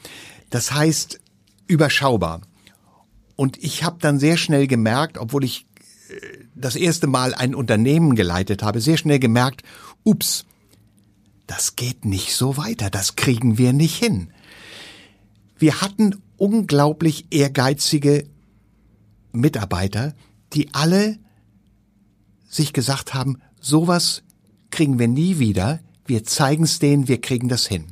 [0.50, 1.20] Das heißt
[1.68, 2.42] überschaubar.
[3.36, 5.68] Und ich habe dann sehr schnell gemerkt, obwohl ich
[6.10, 6.16] äh,
[6.56, 9.64] das erste Mal ein Unternehmen geleitet habe, sehr schnell gemerkt,
[10.04, 10.46] ups,
[11.46, 14.32] das geht nicht so weiter, das kriegen wir nicht hin.
[15.58, 18.26] Wir hatten unglaublich ehrgeizige
[19.40, 20.14] Mitarbeiter,
[20.54, 21.18] die alle
[22.50, 24.24] sich gesagt haben, sowas
[24.72, 27.86] kriegen wir nie wieder, wir zeigen es denen, wir kriegen das hin.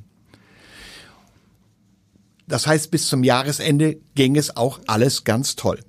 [2.48, 5.80] Das heißt, bis zum Jahresende ging es auch alles ganz toll.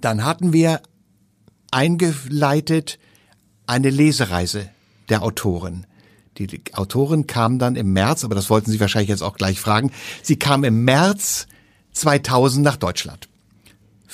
[0.00, 0.80] Dann hatten wir
[1.70, 2.98] eingeleitet
[3.66, 4.70] eine Lesereise
[5.08, 5.86] der Autorin.
[6.38, 9.92] Die Autorin kam dann im März, aber das wollten Sie wahrscheinlich jetzt auch gleich fragen.
[10.22, 11.46] Sie kam im März
[11.92, 13.28] 2000 nach Deutschland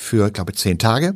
[0.01, 1.15] für, glaube zehn Tage.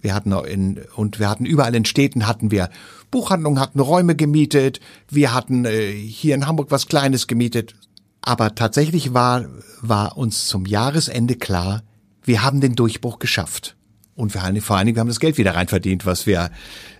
[0.00, 2.70] Wir hatten in, und wir hatten überall in Städten hatten wir
[3.10, 4.80] Buchhandlungen, hatten Räume gemietet.
[5.08, 7.74] Wir hatten äh, hier in Hamburg was Kleines gemietet.
[8.20, 9.46] Aber tatsächlich war,
[9.80, 11.82] war uns zum Jahresende klar,
[12.22, 13.76] wir haben den Durchbruch geschafft.
[14.14, 16.50] Und vor allen Dingen, wir haben das Geld wieder reinverdient, was wir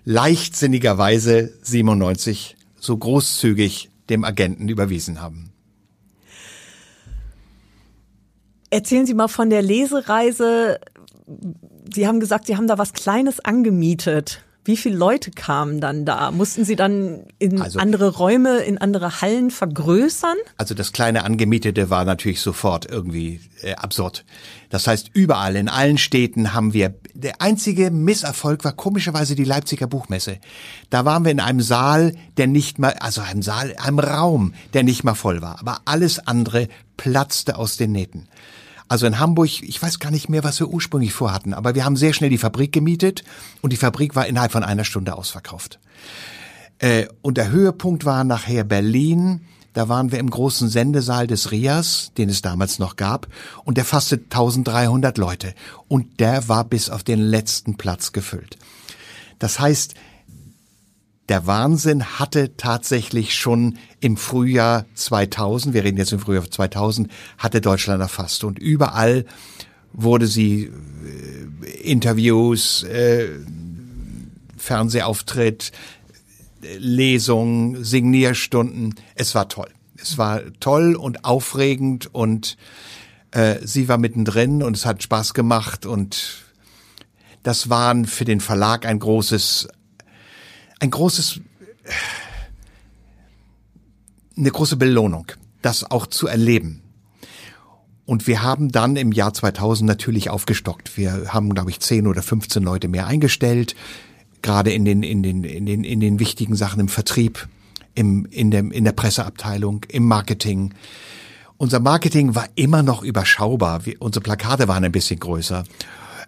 [0.05, 5.55] leichtsinnigerweise 97 so großzügig dem Agenten überwiesen haben.
[8.75, 10.81] Erzählen Sie mal von der Lesereise
[11.93, 14.43] Sie haben gesagt, Sie haben da was Kleines angemietet.
[14.67, 16.31] Wie viele Leute kamen dann da?
[16.31, 20.37] Mussten Sie dann in also, andere Räume, in andere Hallen vergrößern?
[20.57, 24.25] Also das kleine Angemietete war natürlich sofort irgendwie äh, absurd.
[24.71, 29.87] Das heißt, überall, in allen Städten haben wir, der einzige Misserfolg war komischerweise die Leipziger
[29.87, 30.39] Buchmesse.
[30.89, 34.83] Da waren wir in einem Saal, der nicht mal, also einem Saal, einem Raum, der
[34.83, 35.61] nicht mal voll war.
[35.61, 38.29] Aber alles andere platzte aus den Nähten.
[38.89, 41.97] Also in Hamburg, ich weiß gar nicht mehr, was wir ursprünglich vorhatten, aber wir haben
[41.97, 43.25] sehr schnell die Fabrik gemietet
[43.63, 45.79] und die Fabrik war innerhalb von einer Stunde ausverkauft.
[46.79, 49.41] Äh, und der Höhepunkt war nachher Berlin.
[49.73, 53.27] Da waren wir im großen Sendesaal des RIAS, den es damals noch gab,
[53.65, 55.55] und der fasste 1300 Leute.
[55.89, 58.57] Und der war bis auf den letzten Platz gefüllt.
[59.41, 59.95] Das heißt,
[61.29, 67.61] der Wahnsinn hatte tatsächlich schon im Frühjahr 2000, wir reden jetzt im Frühjahr 2000, hatte
[67.61, 69.25] Deutschland erfasst und überall
[69.93, 73.29] wurde sie äh, Interviews, äh,
[74.57, 75.73] Fernsehauftritt,
[76.79, 78.95] Lesungen, Signierstunden.
[79.15, 79.69] Es war toll.
[79.97, 82.57] Es war toll und aufregend und
[83.31, 86.45] äh, sie war mittendrin und es hat Spaß gemacht und
[87.43, 89.69] das waren für den Verlag ein großes,
[90.85, 91.41] ein großes,
[94.37, 95.27] eine große Belohnung,
[95.63, 96.83] das auch zu erleben.
[98.05, 100.99] Und wir haben dann im Jahr 2000 natürlich aufgestockt.
[100.99, 103.75] Wir haben, glaube ich, 10 oder 15 Leute mehr eingestellt,
[104.43, 107.49] gerade in den, in den, in den, in den wichtigen Sachen im Vertrieb,
[107.95, 110.75] im, in, dem, in der Presseabteilung, im Marketing.
[111.57, 113.87] Unser Marketing war immer noch überschaubar.
[113.87, 115.65] Wir, unsere Plakate waren ein bisschen größer.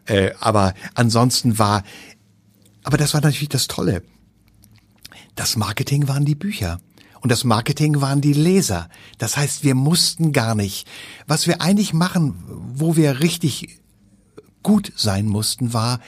[0.06, 1.82] Äh, aber ansonsten war,
[2.84, 4.02] aber das war natürlich das Tolle.
[5.37, 6.81] Das Marketing waren die Bücher.
[7.20, 8.88] Und das Marketing waren die Leser.
[9.18, 10.87] Das heißt, wir mussten gar nicht.
[11.27, 12.35] Was wir eigentlich machen,
[12.75, 13.81] wo wir richtig
[14.62, 16.01] gut sein mussten, war,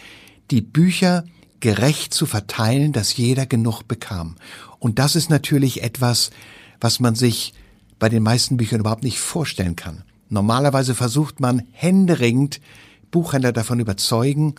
[0.51, 1.25] die Bücher
[1.61, 4.37] gerecht zu verteilen, dass jeder genug bekam.
[4.79, 6.31] Und das ist natürlich etwas,
[6.81, 7.53] was man sich
[7.99, 10.05] bei den meisten Büchern überhaupt nicht vorstellen kann.
[10.29, 12.61] Normalerweise versucht man händeringend
[13.11, 14.55] Buchhändler davon überzeugen,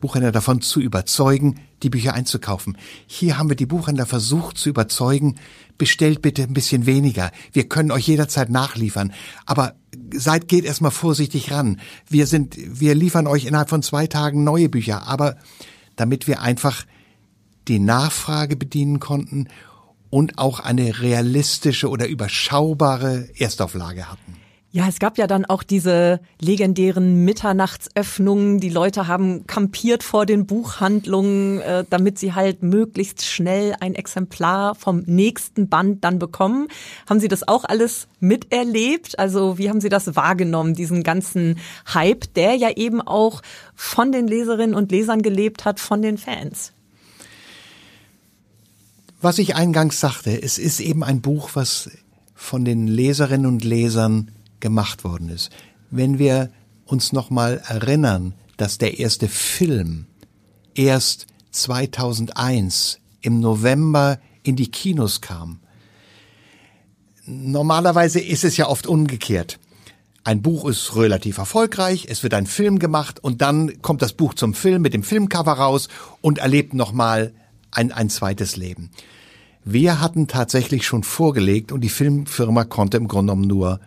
[0.00, 2.76] Buchhändler davon zu überzeugen, die Bücher einzukaufen.
[3.06, 5.36] Hier haben wir die Buchhändler versucht zu überzeugen,
[5.78, 7.30] bestellt bitte ein bisschen weniger.
[7.52, 9.12] Wir können euch jederzeit nachliefern.
[9.46, 9.74] Aber
[10.12, 11.80] seid, geht erstmal vorsichtig ran.
[12.08, 15.06] Wir sind, wir liefern euch innerhalb von zwei Tagen neue Bücher.
[15.06, 15.36] Aber
[15.96, 16.84] damit wir einfach
[17.68, 19.48] die Nachfrage bedienen konnten
[20.10, 24.43] und auch eine realistische oder überschaubare Erstauflage hatten.
[24.74, 28.58] Ja, es gab ja dann auch diese legendären Mitternachtsöffnungen.
[28.58, 34.74] Die Leute haben kampiert vor den Buchhandlungen, äh, damit sie halt möglichst schnell ein Exemplar
[34.74, 36.66] vom nächsten Band dann bekommen.
[37.08, 39.16] Haben Sie das auch alles miterlebt?
[39.16, 41.60] Also wie haben Sie das wahrgenommen, diesen ganzen
[41.94, 43.42] Hype, der ja eben auch
[43.76, 46.72] von den Leserinnen und Lesern gelebt hat, von den Fans?
[49.20, 51.92] Was ich eingangs sagte, es ist eben ein Buch, was
[52.34, 55.50] von den Leserinnen und Lesern gemacht worden ist.
[55.90, 56.50] Wenn wir
[56.86, 60.06] uns nochmal erinnern, dass der erste Film
[60.74, 65.60] erst 2001 im November in die Kinos kam.
[67.26, 69.58] Normalerweise ist es ja oft umgekehrt.
[70.24, 74.34] Ein Buch ist relativ erfolgreich, es wird ein Film gemacht und dann kommt das Buch
[74.34, 75.88] zum Film mit dem Filmcover raus
[76.22, 77.32] und erlebt nochmal
[77.70, 78.90] ein, ein zweites Leben.
[79.64, 83.80] Wir hatten tatsächlich schon vorgelegt und die Filmfirma konnte im Grunde genommen nur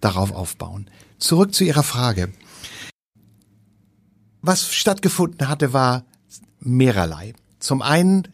[0.00, 0.88] darauf aufbauen.
[1.18, 2.32] Zurück zu Ihrer Frage.
[4.40, 6.04] Was stattgefunden hatte, war
[6.60, 7.34] mehrerlei.
[7.58, 8.28] Zum einen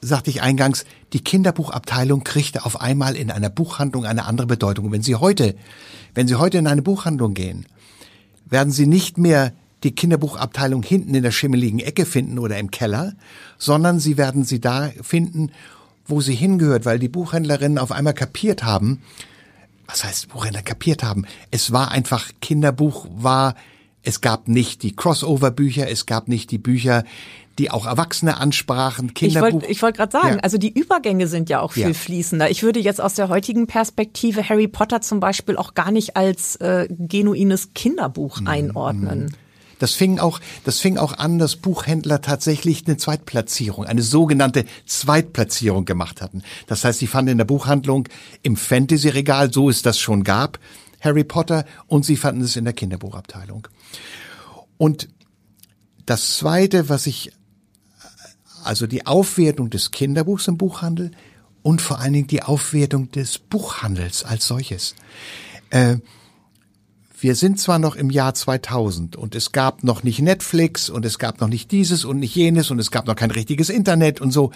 [0.00, 4.90] sagte ich eingangs, die Kinderbuchabteilung kriegte auf einmal in einer Buchhandlung eine andere Bedeutung.
[4.90, 5.54] Wenn Sie heute,
[6.14, 7.66] wenn Sie heute in eine Buchhandlung gehen,
[8.46, 9.52] werden Sie nicht mehr
[9.84, 13.14] die Kinderbuchabteilung hinten in der schimmeligen Ecke finden oder im Keller,
[13.58, 15.50] sondern Sie werden sie da finden,
[16.04, 19.02] wo sie hingehört, weil die Buchhändlerinnen auf einmal kapiert haben,
[19.92, 21.26] was heißt Buchhändler kapiert haben?
[21.50, 23.54] Es war einfach Kinderbuch war,
[24.02, 27.04] es gab nicht die Crossover-Bücher, es gab nicht die Bücher,
[27.58, 29.62] die auch Erwachsene ansprachen, Kinderbuch.
[29.68, 30.40] Ich wollte wollt gerade sagen, ja.
[30.40, 31.92] also die Übergänge sind ja auch viel ja.
[31.92, 32.50] fließender.
[32.50, 36.56] Ich würde jetzt aus der heutigen Perspektive Harry Potter zum Beispiel auch gar nicht als
[36.56, 38.46] äh, genuines Kinderbuch mhm.
[38.46, 39.36] einordnen.
[39.82, 45.86] Das fing auch, das fing auch an, dass Buchhändler tatsächlich eine Zweitplatzierung, eine sogenannte Zweitplatzierung
[45.86, 46.44] gemacht hatten.
[46.68, 48.08] Das heißt, sie fanden in der Buchhandlung
[48.42, 50.60] im Fantasy-Regal, so es das schon gab,
[51.00, 53.66] Harry Potter und sie fanden es in der Kinderbuchabteilung.
[54.78, 55.08] Und
[56.06, 57.32] das zweite, was ich,
[58.62, 61.10] also die Aufwertung des Kinderbuchs im Buchhandel
[61.62, 64.94] und vor allen Dingen die Aufwertung des Buchhandels als solches.
[65.70, 65.96] Äh,
[67.22, 71.20] wir sind zwar noch im Jahr 2000 und es gab noch nicht Netflix und es
[71.20, 74.32] gab noch nicht dieses und nicht jenes und es gab noch kein richtiges Internet und
[74.32, 74.50] so,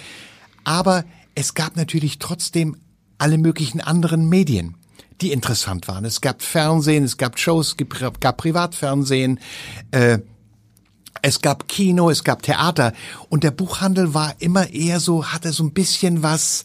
[0.65, 1.05] aber
[1.37, 2.77] es gab natürlich trotzdem
[3.19, 4.75] alle möglichen anderen Medien,
[5.21, 6.05] die interessant waren.
[6.05, 9.39] Es gab Fernsehen, es gab Shows, es gab Privatfernsehen,
[9.93, 10.19] äh,
[11.23, 12.93] es gab Kino, es gab Theater
[13.29, 16.65] und der Buchhandel war immer eher so, hatte so ein bisschen was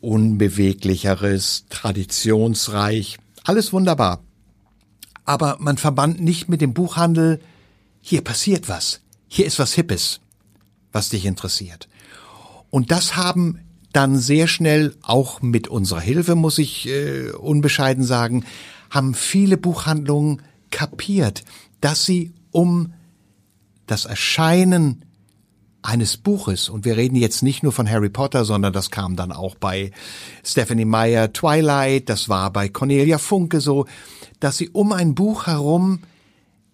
[0.00, 3.18] unbeweglicheres, traditionsreich.
[3.46, 4.24] Alles wunderbar.
[5.24, 7.40] Aber man verband nicht mit dem Buchhandel,
[8.00, 10.20] hier passiert was, hier ist was Hippes,
[10.90, 11.88] was dich interessiert.
[12.70, 13.60] Und das haben
[13.92, 18.44] dann sehr schnell, auch mit unserer Hilfe, muss ich äh, unbescheiden sagen,
[18.90, 21.44] haben viele Buchhandlungen kapiert,
[21.80, 22.94] dass sie um
[23.86, 25.04] das Erscheinen
[25.86, 29.32] eines Buches, und wir reden jetzt nicht nur von Harry Potter, sondern das kam dann
[29.32, 29.92] auch bei
[30.44, 33.86] Stephanie Meyer Twilight, das war bei Cornelia Funke so,
[34.40, 36.00] dass sie um ein Buch herum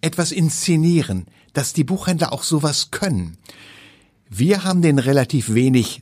[0.01, 3.37] etwas inszenieren, dass die Buchhändler auch sowas können.
[4.29, 6.01] Wir haben denen relativ wenig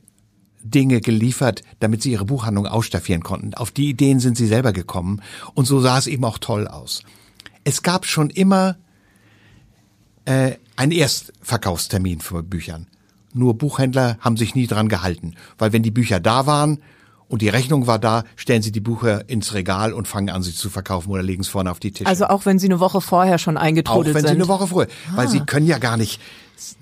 [0.62, 3.54] Dinge geliefert, damit sie ihre Buchhandlung ausstaffieren konnten.
[3.54, 5.20] Auf die Ideen sind sie selber gekommen
[5.54, 7.02] und so sah es eben auch toll aus.
[7.64, 8.76] Es gab schon immer
[10.24, 12.86] äh, einen Erstverkaufstermin für Büchern.
[13.32, 16.78] Nur Buchhändler haben sich nie dran gehalten, weil wenn die Bücher da waren
[17.28, 20.54] und die Rechnung war da, stellen sie die Bücher ins Regal und fangen an, sie
[20.54, 22.06] zu verkaufen oder legen es vorne auf die Tische.
[22.06, 24.36] Also auch wenn sie eine Woche vorher schon eingetrudelt auch wenn sind.
[24.36, 26.20] sie eine Woche früher, weil sie können ja gar nicht,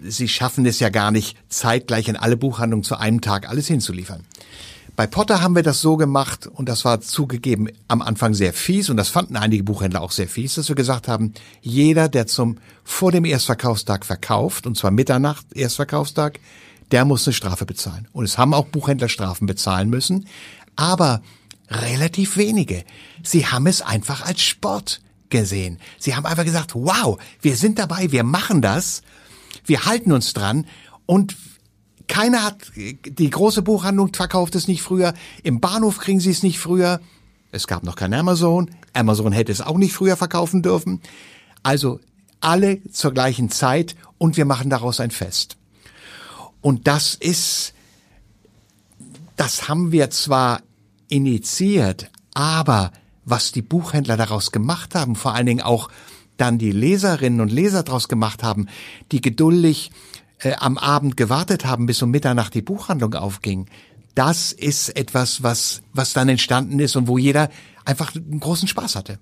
[0.03, 4.25] sie schaffen es ja gar nicht, zeitgleich in alle Buchhandlungen zu einem Tag alles hinzuliefern.
[5.01, 8.91] Bei Potter haben wir das so gemacht und das war zugegeben am Anfang sehr fies
[8.91, 11.33] und das fanden einige Buchhändler auch sehr fies, dass wir gesagt haben,
[11.63, 16.39] jeder, der zum vor dem Erstverkaufstag verkauft und zwar Mitternacht Erstverkaufstag,
[16.91, 18.09] der muss eine Strafe bezahlen.
[18.13, 20.27] Und es haben auch Buchhändler Strafen bezahlen müssen,
[20.77, 21.23] aber
[21.71, 22.85] relativ wenige.
[23.23, 25.79] Sie haben es einfach als Sport gesehen.
[25.99, 29.01] Sie haben einfach gesagt, wow, wir sind dabei, wir machen das,
[29.65, 30.67] wir halten uns dran
[31.07, 31.37] und
[32.11, 36.59] keiner hat, die große Buchhandlung verkauft es nicht früher, im Bahnhof kriegen sie es nicht
[36.59, 37.01] früher,
[37.53, 41.01] es gab noch kein Amazon, Amazon hätte es auch nicht früher verkaufen dürfen.
[41.63, 42.01] Also
[42.41, 45.57] alle zur gleichen Zeit und wir machen daraus ein Fest.
[46.61, 47.75] Und das ist,
[49.37, 50.63] das haben wir zwar
[51.09, 52.93] initiiert, aber
[53.25, 55.91] was die Buchhändler daraus gemacht haben, vor allen Dingen auch
[56.37, 58.67] dann die Leserinnen und Leser daraus gemacht haben,
[59.13, 59.93] die geduldig
[60.43, 63.67] äh, am Abend gewartet haben, bis um Mitternacht die Buchhandlung aufging,
[64.15, 67.49] das ist etwas, was, was dann entstanden ist und wo jeder
[67.85, 69.19] einfach einen großen Spaß hatte.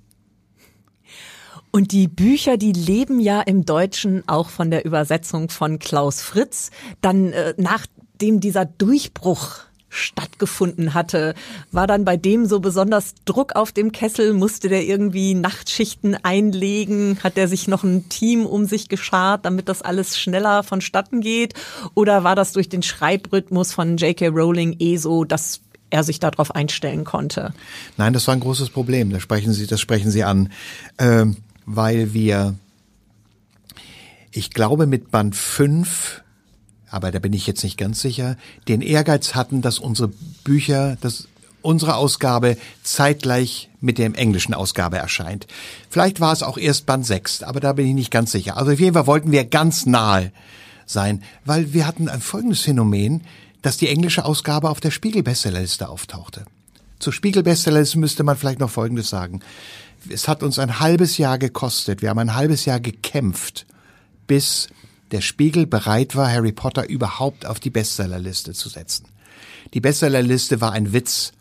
[1.70, 6.70] Und die Bücher, die leben ja im Deutschen auch von der Übersetzung von Klaus Fritz.
[7.02, 11.34] Dann äh, nachdem dieser Durchbruch stattgefunden hatte,
[11.72, 17.18] war dann bei dem so besonders Druck auf dem Kessel, musste der irgendwie Nachtschichten einlegen,
[17.22, 21.54] hat er sich noch ein Team um sich geschart, damit das alles schneller vonstatten geht
[21.94, 24.28] oder war das durch den Schreibrhythmus von J.K.
[24.28, 27.54] Rowling eh so, dass er sich darauf einstellen konnte?
[27.96, 29.10] Nein, das war ein großes Problem.
[29.10, 30.52] Das sprechen Sie, das sprechen Sie an,
[30.98, 32.54] ähm, weil wir,
[34.30, 36.22] ich glaube, mit Band 5
[36.90, 40.08] aber da bin ich jetzt nicht ganz sicher, den Ehrgeiz hatten, dass unsere
[40.44, 41.28] Bücher, dass
[41.62, 45.46] unsere Ausgabe zeitgleich mit der englischen Ausgabe erscheint.
[45.90, 48.56] Vielleicht war es auch erst Band 6, aber da bin ich nicht ganz sicher.
[48.56, 50.32] Also auf jeden Fall wollten wir ganz nahe
[50.86, 53.22] sein, weil wir hatten ein folgendes Phänomen,
[53.62, 56.44] dass die englische Ausgabe auf der Spiegel-Bestsellerliste auftauchte.
[56.98, 59.40] Zur Spiegel-Bestsellerliste müsste man vielleicht noch Folgendes sagen.
[60.08, 62.02] Es hat uns ein halbes Jahr gekostet.
[62.02, 63.66] Wir haben ein halbes Jahr gekämpft,
[64.26, 64.68] bis
[65.10, 69.06] der Spiegel bereit war, Harry Potter überhaupt auf die Bestsellerliste zu setzen.
[69.74, 71.32] Die Bestsellerliste war ein Witz,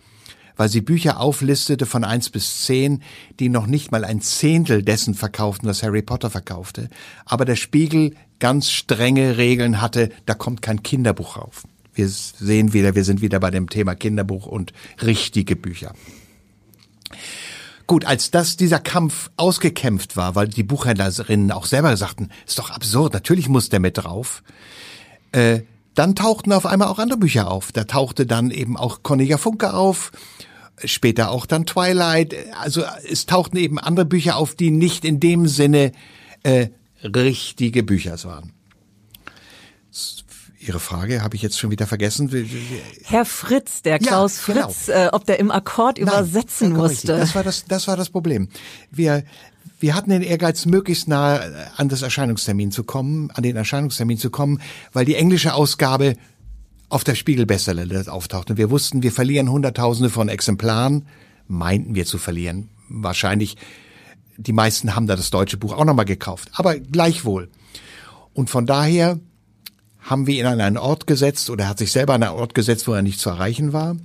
[0.56, 3.04] weil sie Bücher auflistete von eins bis zehn,
[3.40, 6.90] die noch nicht mal ein Zehntel dessen verkauften, was Harry Potter verkaufte.
[7.26, 11.64] Aber der Spiegel ganz strenge Regeln hatte, da kommt kein Kinderbuch rauf.
[11.94, 15.94] Wir sehen wieder, wir sind wieder bei dem Thema Kinderbuch und richtige Bücher.
[17.88, 22.70] Gut, als das dieser Kampf ausgekämpft war, weil die Buchhändlerinnen auch selber sagten, ist doch
[22.70, 24.44] absurd, natürlich muss der mit drauf.
[25.32, 25.62] Äh,
[25.96, 27.72] dann tauchten auf einmal auch andere Bücher auf.
[27.72, 30.12] Da tauchte dann eben auch Cornelia Funke auf,
[30.84, 32.36] später auch dann Twilight.
[32.62, 35.94] Also es tauchten eben andere Bücher auf, die nicht in dem Sinne
[36.44, 36.68] äh,
[37.04, 38.52] richtige Bücher waren.
[40.68, 42.30] Ihre Frage habe ich jetzt schon wieder vergessen.
[43.04, 44.68] Herr Fritz, der Klaus ja, genau.
[44.70, 47.18] Fritz, äh, ob der im Akkord Nein, übersetzen musste.
[47.18, 48.50] Das war das, das war das Problem.
[48.92, 49.24] Wir,
[49.80, 54.30] wir hatten den Ehrgeiz, möglichst nahe an das Erscheinungstermin zu kommen, an den Erscheinungstermin zu
[54.30, 54.62] kommen,
[54.94, 56.16] weil die englische Ausgabe
[56.90, 58.50] auf der Spiegel-Bestseller auftaucht.
[58.50, 61.06] Und wir wussten, wir verlieren Hunderttausende von Exemplaren,
[61.48, 62.70] meinten wir zu verlieren.
[62.90, 63.58] Wahrscheinlich,
[64.38, 66.50] die meisten haben da das deutsche Buch auch nochmal gekauft.
[66.54, 67.50] Aber gleichwohl.
[68.34, 69.20] Und von daher
[70.08, 72.56] haben wir ihn an einen Ort gesetzt oder er hat sich selber an einen Ort
[72.56, 73.98] gesetzt, wo er nicht zu erreichen war.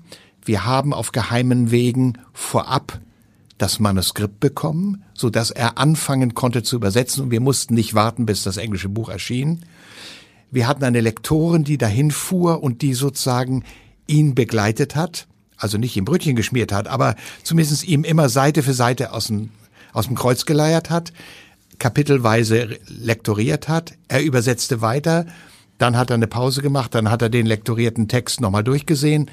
[0.45, 3.01] Wir haben auf geheimen Wegen vorab
[3.57, 8.27] das Manuskript bekommen, so dass er anfangen konnte zu übersetzen und wir mussten nicht warten,
[8.27, 9.61] bis das englische Buch erschien.
[10.51, 13.63] Wir hatten eine Lektorin, die dahin fuhr und die sozusagen
[14.09, 18.75] ihn begleitet hat, also nicht ihm Brötchen geschmiert hat, aber zumindest ihm immer Seite für
[18.75, 19.51] Seite aus dem,
[19.93, 21.13] aus dem Kreuz geleiert hat,
[21.79, 23.95] kapitelweise lektoriert hat.
[24.09, 25.27] Er übersetzte weiter
[25.83, 29.29] dann hat er eine Pause gemacht, dann hat er den lektorierten Text nochmal durchgesehen,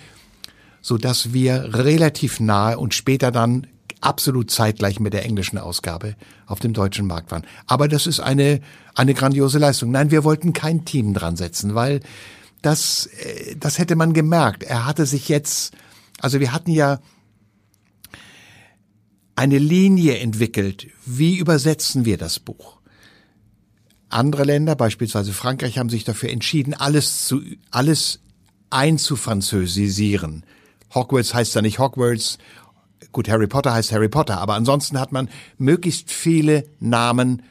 [0.82, 3.68] so dass wir relativ nahe und später dann
[4.02, 6.16] absolut zeitgleich mit der englischen Ausgabe
[6.48, 7.44] auf dem deutschen Markt waren.
[7.68, 8.62] Aber das ist eine,
[8.96, 9.92] eine grandiose Leistung.
[9.92, 12.00] Nein, wir wollten kein Team dran setzen, weil
[12.64, 14.64] das, äh, das hätte man gemerkt.
[14.64, 15.74] Er hatte sich jetzt,
[16.20, 17.00] also wir hatten ja
[19.36, 20.88] eine Linie entwickelt.
[21.06, 22.79] Wie übersetzen wir das Buch?
[24.10, 27.42] Andere Länder, beispielsweise Frankreich, haben sich dafür entschieden, alles zu,
[27.72, 28.20] alles
[28.70, 30.44] einzufranzösisieren.
[30.94, 32.38] Hogwarts heißt da nicht Hogwarts.
[33.12, 37.44] Gut, Harry Potter heißt Harry Potter, aber ansonsten hat man möglichst viele Namen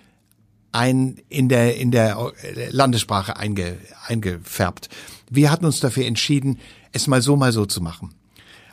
[0.73, 2.33] ein in der in der
[2.71, 4.89] Landessprache einge, eingefärbt.
[5.31, 6.59] Wir hatten uns dafür entschieden,
[6.93, 8.15] es mal so mal so zu machen.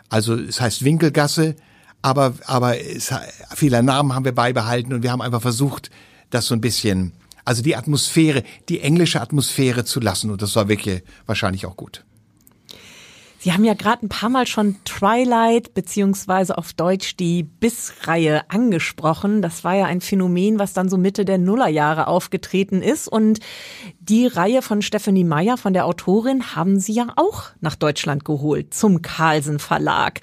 [0.09, 1.55] Also es heißt Winkelgasse,
[2.01, 3.13] aber aber es,
[3.55, 5.89] viele Namen haben wir beibehalten und wir haben einfach versucht,
[6.29, 7.13] das so ein bisschen,
[7.45, 12.03] also die Atmosphäre, die englische Atmosphäre zu lassen und das war wirklich wahrscheinlich auch gut.
[13.45, 19.43] Sie haben ja gerade ein paar Mal schon Twilight beziehungsweise auf Deutsch die Biss-Reihe angesprochen.
[19.43, 23.07] Das war ja ein Phänomen, was dann so Mitte der Nullerjahre aufgetreten ist.
[23.07, 23.39] Und
[23.99, 28.73] die Reihe von Stephanie Meyer, von der Autorin, haben Sie ja auch nach Deutschland geholt
[28.73, 30.21] zum Carlsen Verlag.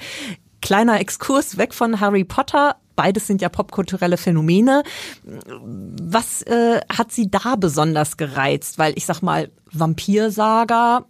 [0.61, 2.75] Kleiner Exkurs weg von Harry Potter.
[2.97, 4.83] Beides sind ja popkulturelle Phänomene.
[5.25, 8.79] Was äh, hat Sie da besonders gereizt?
[8.79, 11.05] Weil ich sag mal, Vampirsaga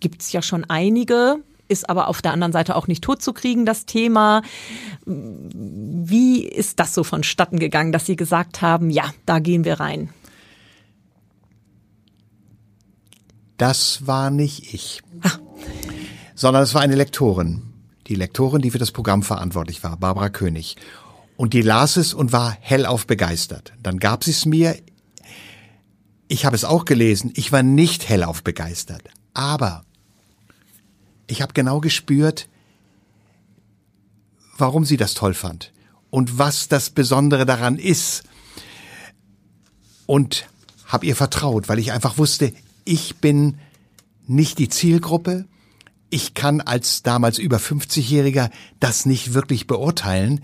[0.00, 4.42] gibt's ja schon einige ist aber auf der anderen Seite auch nicht totzukriegen, das Thema.
[5.04, 10.10] Wie ist das so vonstatten gegangen, dass Sie gesagt haben, ja, da gehen wir rein?
[13.58, 15.38] Das war nicht ich, Ach.
[16.34, 17.62] sondern es war eine Lektorin.
[18.06, 20.76] Die Lektorin, die für das Programm verantwortlich war, Barbara König.
[21.38, 23.72] Und die las es und war hellauf begeistert.
[23.80, 24.76] Dann gab sie es mir.
[26.26, 27.30] Ich habe es auch gelesen.
[27.36, 29.04] Ich war nicht hellauf begeistert.
[29.34, 29.84] Aber
[31.28, 32.48] ich habe genau gespürt,
[34.56, 35.72] warum sie das toll fand
[36.10, 38.24] und was das Besondere daran ist.
[40.06, 40.48] Und
[40.86, 42.52] habe ihr vertraut, weil ich einfach wusste,
[42.84, 43.58] ich bin
[44.26, 45.46] nicht die Zielgruppe.
[46.10, 50.40] Ich kann als damals über 50-Jähriger das nicht wirklich beurteilen.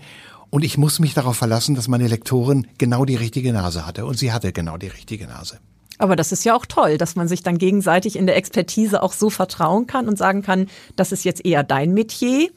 [0.55, 4.05] Und ich muss mich darauf verlassen, dass meine Lektorin genau die richtige Nase hatte.
[4.05, 5.59] Und sie hatte genau die richtige Nase.
[5.97, 9.11] Aber das ist ja auch toll, dass man sich dann gegenseitig in der Expertise auch
[9.11, 12.51] so vertrauen kann und sagen kann, das ist jetzt eher dein Metier.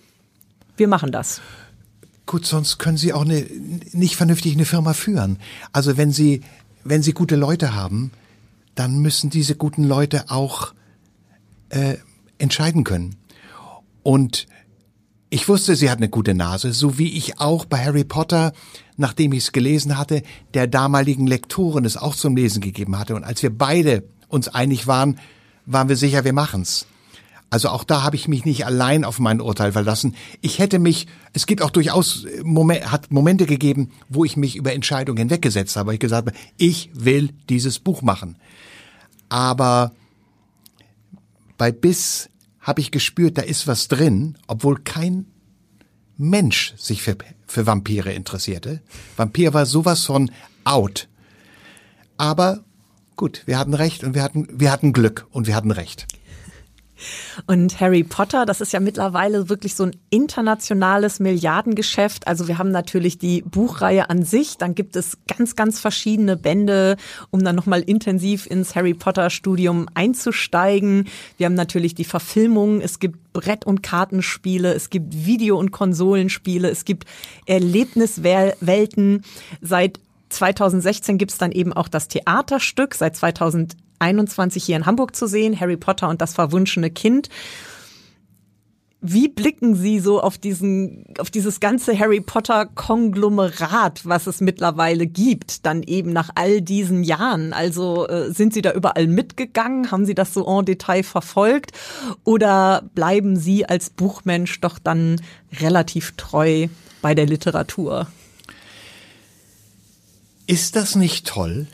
[0.77, 1.41] Wir machen das.
[2.25, 3.45] Gut, sonst können Sie auch eine,
[3.91, 5.41] nicht vernünftig eine Firma führen.
[5.73, 6.43] Also wenn Sie,
[6.85, 8.13] wenn Sie gute Leute haben,
[8.77, 10.73] dann müssen diese guten Leute auch
[11.71, 11.97] äh,
[12.39, 13.17] entscheiden können.
[14.05, 14.47] Und
[15.31, 18.53] ich wusste, sie hat eine gute Nase, so wie ich auch bei Harry Potter,
[18.97, 20.23] nachdem ich es gelesen hatte,
[20.55, 23.15] der damaligen Lektorin es auch zum Lesen gegeben hatte.
[23.15, 25.19] Und als wir beide uns einig waren,
[25.67, 26.87] waren wir sicher, wir machen's.
[27.51, 30.15] Also auch da habe ich mich nicht allein auf mein Urteil verlassen.
[30.43, 34.75] Ich hätte mich, es gibt auch durchaus Momente, hat Momente gegeben, wo ich mich über
[34.75, 35.95] Entscheidungen hinweggesetzt habe.
[35.95, 38.37] Ich gesagt habe, ich will dieses Buch machen.
[39.31, 39.93] Aber
[41.57, 42.29] bei Biss
[42.69, 45.25] habe ich gespürt, da ist was drin, obwohl kein
[46.19, 47.17] Mensch sich für,
[47.47, 48.83] für Vampire interessierte.
[49.17, 50.31] Vampir war sowas von
[50.65, 51.09] out.
[52.19, 52.63] Aber
[53.17, 56.07] gut, wir hatten recht und wir hatten, wir hatten Glück und wir hatten recht.
[57.47, 62.27] Und Harry Potter, das ist ja mittlerweile wirklich so ein internationales Milliardengeschäft.
[62.27, 66.97] Also wir haben natürlich die Buchreihe an sich, dann gibt es ganz, ganz verschiedene Bände,
[67.31, 71.09] um dann nochmal intensiv ins Harry Potter Studium einzusteigen.
[71.37, 76.69] Wir haben natürlich die Verfilmung, es gibt Brett- und Kartenspiele, es gibt Video- und Konsolenspiele,
[76.69, 77.05] es gibt
[77.47, 79.23] Erlebniswelten.
[79.61, 85.15] Seit 2016 gibt es dann eben auch das Theaterstück, seit 2000 21 hier in Hamburg
[85.15, 87.29] zu sehen, Harry Potter und das verwunschene Kind.
[89.01, 95.07] Wie blicken Sie so auf diesen, auf dieses ganze Harry Potter Konglomerat, was es mittlerweile
[95.07, 97.53] gibt, dann eben nach all diesen Jahren?
[97.53, 99.93] Also äh, sind Sie da überall mitgegangen?
[99.93, 101.71] Haben Sie das so en Detail verfolgt?
[102.25, 105.21] Oder bleiben Sie als Buchmensch doch dann
[105.61, 106.67] relativ treu
[107.01, 108.09] bei der Literatur?
[110.49, 111.69] Ist das nicht toll?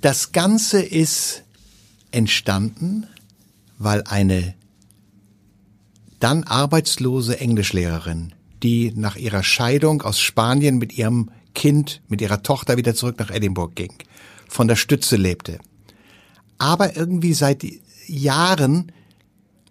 [0.00, 1.44] Das Ganze ist
[2.16, 3.06] entstanden,
[3.78, 4.54] weil eine
[6.18, 12.78] dann arbeitslose Englischlehrerin, die nach ihrer Scheidung aus Spanien mit ihrem Kind, mit ihrer Tochter
[12.78, 13.92] wieder zurück nach Edinburgh ging,
[14.48, 15.58] von der Stütze lebte,
[16.56, 17.66] aber irgendwie seit
[18.06, 18.92] Jahren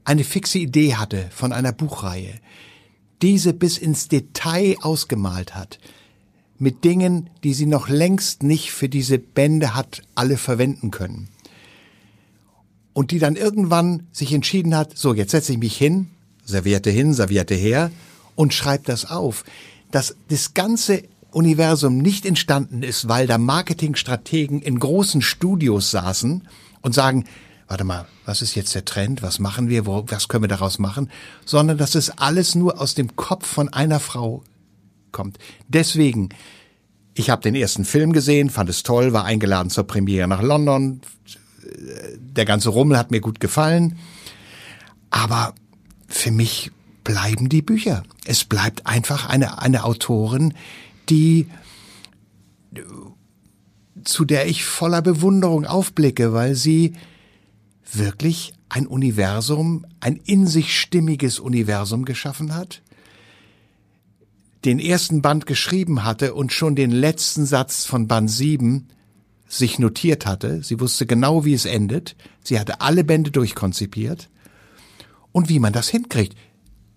[0.04, 2.36] eine fixe Idee hatte von einer Buchreihe,
[3.24, 5.80] diese bis ins Detail ausgemalt hat,
[6.60, 11.30] mit Dingen, die sie noch längst nicht für diese Bände hat alle verwenden können
[12.96, 16.08] und die dann irgendwann sich entschieden hat, so jetzt setze ich mich hin,
[16.46, 17.92] Serviette hin, Serviette her
[18.36, 19.44] und schreibe das auf.
[19.92, 26.48] Dass das ganze Universum nicht entstanden ist, weil da Marketingstrategen in großen Studios saßen
[26.82, 27.26] und sagen,
[27.68, 30.80] warte mal, was ist jetzt der Trend, was machen wir, wo, was können wir daraus
[30.80, 31.12] machen,
[31.44, 34.42] sondern dass es alles nur aus dem Kopf von einer Frau
[35.12, 35.38] kommt.
[35.68, 36.30] Deswegen,
[37.14, 41.02] ich habe den ersten Film gesehen, fand es toll, war eingeladen zur Premiere nach London,
[42.18, 43.98] der ganze Rummel hat mir gut gefallen.
[45.10, 45.54] Aber
[46.08, 46.72] für mich
[47.04, 48.04] bleiben die Bücher.
[48.26, 50.54] Es bleibt einfach eine, eine Autorin,
[51.10, 51.48] die,
[54.04, 56.94] zu der ich voller Bewunderung aufblicke, weil sie
[57.94, 62.82] wirklich ein Universum, ein in sich stimmiges Universum geschaffen hat,
[64.66, 68.88] den ersten Band geschrieben hatte und schon den letzten Satz von Band 7
[69.58, 70.64] sich notiert hatte.
[70.64, 72.16] Sie wusste genau, wie es endet.
[72.44, 74.30] Sie hatte alle Bände durchkonzipiert.
[75.32, 76.36] Und wie man das hinkriegt.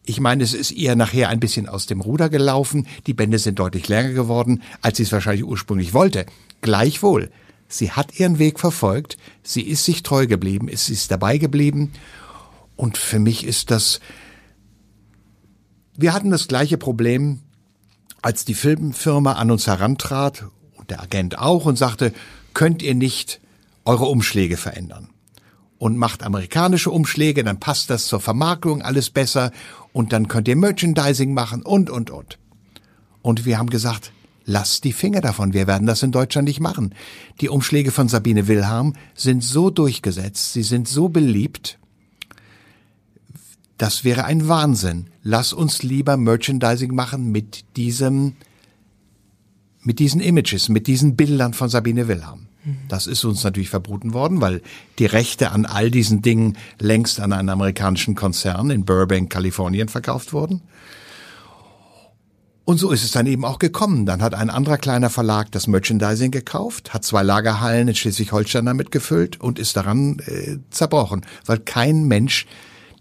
[0.04, 2.86] Ich meine, es ist ihr nachher ein bisschen aus dem Ruder gelaufen.
[3.06, 6.24] Die Bände sind deutlich länger geworden, als sie es wahrscheinlich ursprünglich wollte.
[6.60, 7.30] Gleichwohl,
[7.68, 9.18] sie hat ihren Weg verfolgt.
[9.42, 10.68] Sie ist sich treu geblieben.
[10.72, 11.92] Sie ist dabei geblieben.
[12.76, 14.00] Und für mich ist das,
[15.96, 17.40] wir hatten das gleiche Problem,
[18.22, 20.44] als die Filmfirma an uns herantrat
[20.76, 22.12] und der Agent auch und sagte,
[22.54, 23.40] könnt ihr nicht
[23.84, 25.08] eure Umschläge verändern?
[25.78, 29.52] Und macht amerikanische Umschläge, dann passt das zur Vermarktung alles besser
[29.92, 32.38] und dann könnt ihr Merchandising machen und, und, und.
[33.22, 34.12] Und wir haben gesagt,
[34.44, 36.94] lasst die Finger davon, wir werden das in Deutschland nicht machen.
[37.40, 41.78] Die Umschläge von Sabine Wilhelm sind so durchgesetzt, sie sind so beliebt,
[43.78, 45.06] das wäre ein Wahnsinn.
[45.22, 48.34] Lass uns lieber Merchandising machen mit diesem,
[49.88, 52.48] mit diesen Images, mit diesen Bildern von Sabine Wilhelm.
[52.88, 54.60] Das ist uns natürlich verboten worden, weil
[54.98, 60.34] die Rechte an all diesen Dingen längst an einen amerikanischen Konzern in Burbank, Kalifornien verkauft
[60.34, 60.60] wurden.
[62.66, 64.04] Und so ist es dann eben auch gekommen.
[64.04, 68.90] Dann hat ein anderer kleiner Verlag das Merchandising gekauft, hat zwei Lagerhallen in Schleswig-Holstein damit
[68.90, 72.44] gefüllt und ist daran äh, zerbrochen, weil kein Mensch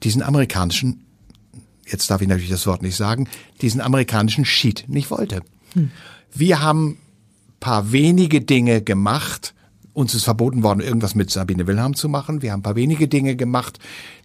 [0.04, 1.06] diesen amerikanischen,
[1.86, 3.28] jetzt darf ich natürlich das Wort nicht sagen,
[3.60, 5.42] diesen amerikanischen Sheet nicht wollte.
[5.74, 5.92] Hm.
[6.34, 6.98] Wir haben
[7.60, 9.54] paar wenige Dinge gemacht.
[9.94, 12.42] Uns ist verboten worden, irgendwas mit Sabine Wilhelm zu machen.
[12.42, 13.80] Wir haben ein paar wenige Dinge gemacht,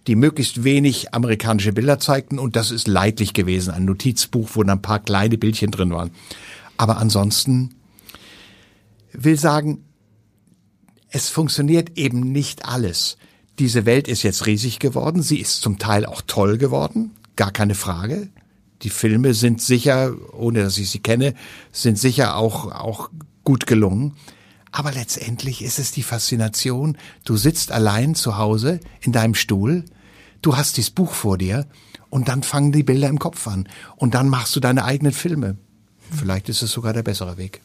[0.05, 2.37] die möglichst wenig amerikanische Bilder zeigten.
[2.37, 3.73] Und das ist leidlich gewesen.
[3.73, 6.11] Ein Notizbuch, wo dann ein paar kleine Bildchen drin waren.
[6.77, 7.75] Aber ansonsten
[9.13, 9.83] will sagen,
[11.09, 13.17] es funktioniert eben nicht alles.
[13.59, 15.21] Diese Welt ist jetzt riesig geworden.
[15.21, 17.11] Sie ist zum Teil auch toll geworden.
[17.35, 18.29] Gar keine Frage.
[18.83, 21.33] Die Filme sind sicher, ohne dass ich sie kenne,
[21.71, 23.09] sind sicher auch, auch
[23.43, 24.13] gut gelungen.
[24.71, 26.97] Aber letztendlich ist es die Faszination.
[27.25, 29.85] Du sitzt allein zu Hause in deinem Stuhl.
[30.41, 31.67] Du hast dieses Buch vor dir
[32.09, 33.69] und dann fangen die Bilder im Kopf an.
[33.95, 35.57] Und dann machst du deine eigenen Filme.
[36.11, 37.61] Vielleicht ist es sogar der bessere Weg.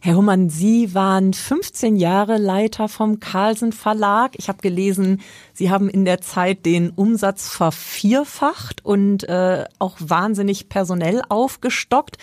[0.00, 4.32] Herr Humann, Sie waren 15 Jahre Leiter vom Carlsen Verlag.
[4.36, 5.20] Ich habe gelesen,
[5.52, 12.16] Sie haben in der Zeit den Umsatz vervierfacht und äh, auch wahnsinnig personell aufgestockt.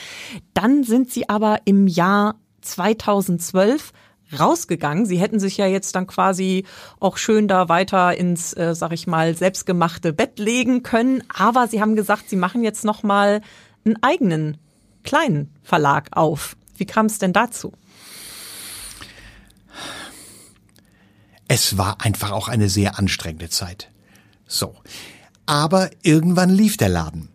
[0.53, 3.93] Dann sind Sie aber im Jahr 2012
[4.37, 5.05] rausgegangen.
[5.05, 6.65] Sie hätten sich ja jetzt dann quasi
[6.99, 11.23] auch schön da weiter ins, äh, sag ich mal, selbstgemachte Bett legen können.
[11.33, 13.41] Aber Sie haben gesagt, Sie machen jetzt noch mal
[13.85, 14.57] einen eigenen
[15.03, 16.57] kleinen Verlag auf.
[16.77, 17.73] Wie kam es denn dazu?
[21.47, 23.89] Es war einfach auch eine sehr anstrengende Zeit.
[24.47, 24.75] So.
[25.45, 27.29] Aber irgendwann lief der Laden.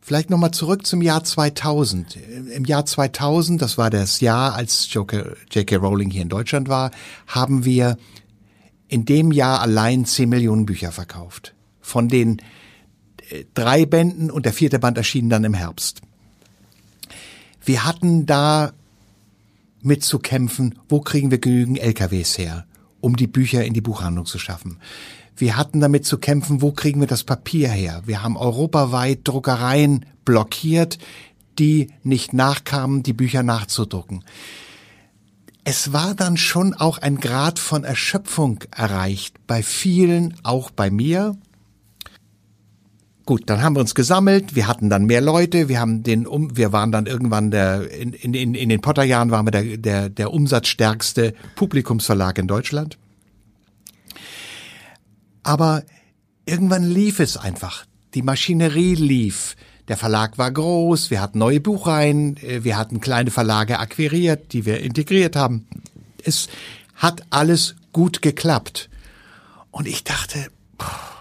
[0.00, 2.16] Vielleicht nochmal zurück zum Jahr 2000.
[2.54, 5.76] Im Jahr 2000, das war das Jahr, als J.K.
[5.76, 6.92] Rowling hier in Deutschland war,
[7.26, 7.96] haben wir
[8.88, 11.54] in dem Jahr allein 10 Millionen Bücher verkauft.
[11.80, 12.40] Von den
[13.30, 16.02] äh, drei Bänden und der vierte Band erschien dann im Herbst.
[17.64, 18.72] Wir hatten da
[19.82, 22.66] mitzukämpfen, wo kriegen wir genügend LKWs her,
[23.00, 24.78] um die Bücher in die Buchhandlung zu schaffen.
[25.36, 28.02] Wir hatten damit zu kämpfen, wo kriegen wir das Papier her.
[28.06, 30.98] Wir haben europaweit Druckereien blockiert,
[31.58, 34.24] die nicht nachkamen, die Bücher nachzudrucken.
[35.64, 41.36] Es war dann schon auch ein Grad von Erschöpfung erreicht, bei vielen, auch bei mir.
[43.26, 46.56] Gut, dann haben wir uns gesammelt, wir hatten dann mehr Leute, wir haben den um,
[46.56, 50.32] wir waren dann irgendwann der in, in, in den Potterjahren waren wir der, der, der
[50.32, 52.98] umsatzstärkste Publikumsverlag in Deutschland.
[55.42, 55.82] Aber
[56.44, 57.84] irgendwann lief es einfach.
[58.14, 59.56] Die Maschinerie lief.
[59.88, 64.66] Der Verlag war groß, wir hatten neue Buchreihen, äh, wir hatten kleine Verlage akquiriert, die
[64.66, 65.66] wir integriert haben.
[66.22, 66.46] Es
[66.94, 68.88] hat alles gut geklappt.
[69.72, 70.46] Und ich dachte,
[70.78, 71.15] boah,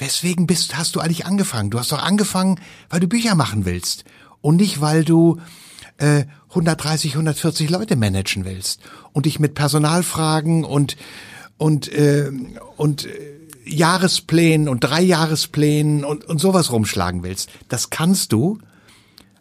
[0.00, 1.70] Weswegen bist, hast du eigentlich angefangen?
[1.70, 4.04] Du hast doch angefangen, weil du Bücher machen willst
[4.40, 5.38] und nicht, weil du
[5.98, 8.80] äh, 130, 140 Leute managen willst
[9.12, 10.96] und dich mit Personalfragen und
[11.58, 12.30] und äh,
[12.76, 13.10] und äh,
[13.66, 17.50] Jahresplänen und Dreijahresplänen und, und sowas rumschlagen willst.
[17.68, 18.58] Das kannst du,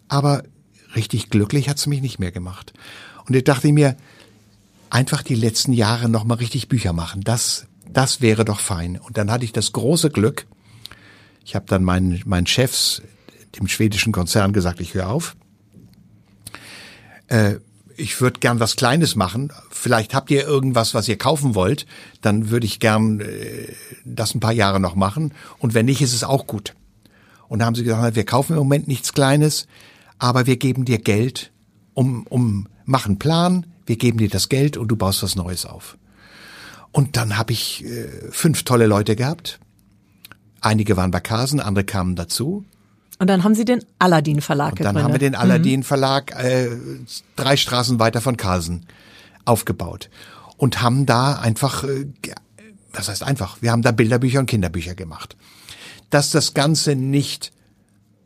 [0.07, 0.43] aber
[0.95, 2.73] richtig glücklich hat's mich nicht mehr gemacht.
[3.25, 3.95] Und ich dachte mir,
[4.89, 7.21] einfach die letzten Jahre nochmal richtig Bücher machen.
[7.21, 8.99] Das das wäre doch fein.
[8.99, 10.45] Und dann hatte ich das große Glück,
[11.45, 13.01] ich habe dann meinen, meinen Chefs,
[13.57, 15.35] dem schwedischen Konzern, gesagt, ich höre auf.
[17.27, 17.55] Äh,
[17.97, 19.51] ich würde gern was Kleines machen.
[19.71, 21.85] Vielleicht habt ihr irgendwas, was ihr kaufen wollt.
[22.21, 23.73] Dann würde ich gern äh,
[24.05, 25.33] das ein paar Jahre noch machen.
[25.57, 26.75] Und wenn nicht, ist es auch gut.
[27.47, 29.67] Und da haben sie gesagt, wir kaufen im Moment nichts Kleines,
[30.19, 31.51] aber wir geben dir Geld,
[31.95, 35.97] um, um machen Plan, wir geben dir das Geld und du baust was Neues auf.
[36.91, 39.59] Und dann habe ich äh, fünf tolle Leute gehabt.
[40.61, 42.65] Einige waren bei Carsen, andere kamen dazu.
[43.19, 44.95] Und dann haben Sie den Aladdin Verlag gegründet.
[44.95, 46.69] Dann haben wir den Aladdin Verlag äh,
[47.35, 48.85] drei Straßen weiter von Carsen
[49.45, 50.09] aufgebaut
[50.57, 52.07] und haben da einfach, äh,
[52.93, 55.35] was heißt einfach, wir haben da Bilderbücher und Kinderbücher gemacht.
[56.09, 57.51] Dass das Ganze nicht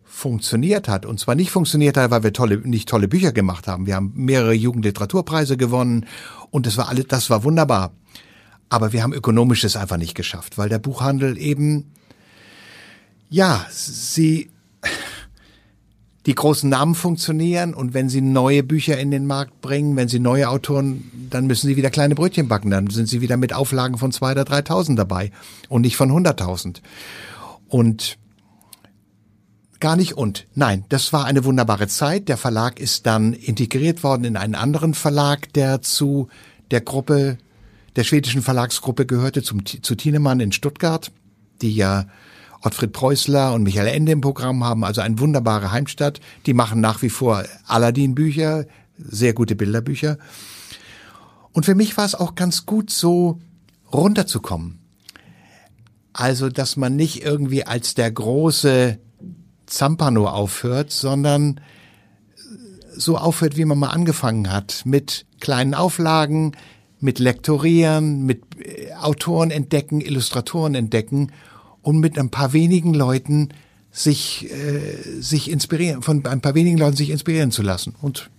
[0.03, 1.05] funktioniert hat.
[1.05, 3.87] Und zwar nicht funktioniert hat, weil wir tolle, nicht tolle Bücher gemacht haben.
[3.87, 6.05] Wir haben mehrere Jugendliteraturpreise gewonnen
[6.51, 7.91] und das war alles, das war wunderbar.
[8.73, 11.91] Aber wir haben ökonomisches einfach nicht geschafft, weil der Buchhandel eben,
[13.29, 14.49] ja, sie,
[16.25, 20.17] die großen Namen funktionieren und wenn sie neue Bücher in den Markt bringen, wenn sie
[20.17, 23.99] neue Autoren, dann müssen sie wieder kleine Brötchen backen, dann sind sie wieder mit Auflagen
[23.99, 25.31] von zwei oder dreitausend dabei
[25.69, 26.81] und nicht von hunderttausend.
[27.67, 28.17] Und
[29.79, 30.47] Gar nicht und.
[30.55, 32.27] Nein, das war eine wunderbare Zeit.
[32.27, 36.29] Der Verlag ist dann integriert worden in einen anderen Verlag, der zu
[36.71, 37.37] der Gruppe,
[37.95, 41.11] der schwedischen Verlagsgruppe gehörte, zum, zu Thienemann in Stuttgart,
[41.61, 42.05] die ja
[42.61, 46.21] Ottfried Preußler und Michael Ende im Programm haben, also eine wunderbare Heimstatt.
[46.45, 48.65] Die machen nach wie vor Aladdin-Bücher,
[48.97, 50.17] sehr gute Bilderbücher.
[51.51, 53.39] Und für mich war es auch ganz gut, so
[53.91, 54.79] runterzukommen.
[56.13, 58.99] Also, dass man nicht irgendwie als der große
[59.65, 61.59] Zampano aufhört, sondern
[62.95, 66.55] so aufhört, wie man mal angefangen hat, mit kleinen Auflagen,
[67.03, 71.31] mit Lektorieren, mit äh, Autoren entdecken, Illustratoren entdecken
[71.81, 73.49] und mit ein paar wenigen Leuten
[73.91, 77.93] sich äh, sich inspirieren, von ein paar wenigen Leuten sich inspirieren zu lassen.
[78.01, 78.31] Und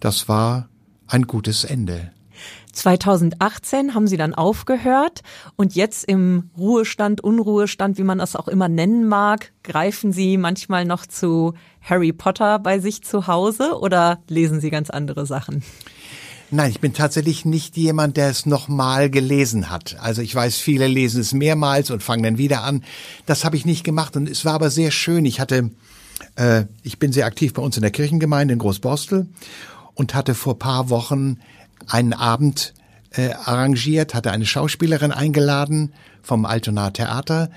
[0.00, 0.68] das war
[1.06, 2.10] ein gutes Ende.
[2.72, 5.22] 2018 haben sie dann aufgehört
[5.56, 10.84] und jetzt im Ruhestand, Unruhestand, wie man das auch immer nennen mag, greifen sie manchmal
[10.84, 15.62] noch zu Harry Potter bei sich zu Hause oder lesen sie ganz andere Sachen?
[16.52, 19.96] Nein, ich bin tatsächlich nicht jemand, der es nochmal gelesen hat.
[20.00, 22.82] Also ich weiß, viele lesen es mehrmals und fangen dann wieder an.
[23.24, 25.24] Das habe ich nicht gemacht und es war aber sehr schön.
[25.26, 25.70] Ich hatte,
[26.34, 29.28] äh, ich bin sehr aktiv bei uns in der Kirchengemeinde in Großborstel
[29.94, 31.38] und hatte vor paar Wochen
[31.86, 32.74] einen Abend
[33.12, 37.50] äh, arrangiert, hatte eine Schauspielerin eingeladen vom Altona Theater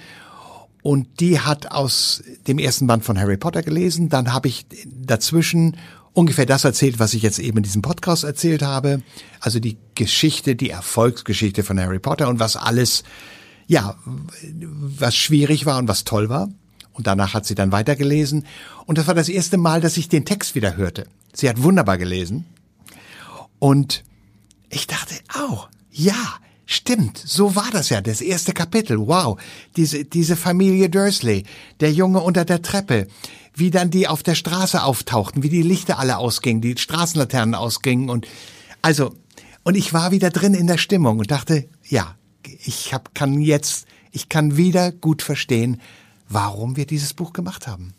[0.84, 4.10] und die hat aus dem ersten Band von Harry Potter gelesen.
[4.10, 5.78] Dann habe ich dazwischen
[6.14, 9.02] ungefähr das erzählt, was ich jetzt eben in diesem Podcast erzählt habe.
[9.40, 13.04] Also die Geschichte, die Erfolgsgeschichte von Harry Potter und was alles,
[13.68, 13.96] ja,
[14.44, 16.50] was schwierig war und was toll war.
[16.94, 18.46] Und danach hat sie dann weitergelesen.
[18.86, 21.08] Und das war das erste Mal, dass ich den Text wieder hörte.
[21.34, 22.46] Sie hat wunderbar gelesen.
[23.58, 24.04] Und
[24.70, 29.40] ich dachte, au, ja, stimmt, so war das ja, das erste Kapitel, wow,
[29.76, 31.46] diese, diese Familie Dursley,
[31.80, 33.08] der Junge unter der Treppe,
[33.56, 38.10] wie dann die auf der Straße auftauchten, wie die Lichter alle ausgingen, die Straßenlaternen ausgingen
[38.10, 38.28] und,
[38.82, 39.16] also,
[39.64, 42.16] und ich war wieder drin in der Stimmung und dachte, ja,
[42.66, 45.80] ich hab, kann jetzt, ich kann wieder gut verstehen,
[46.30, 47.94] warum wir dieses Buch gemacht haben.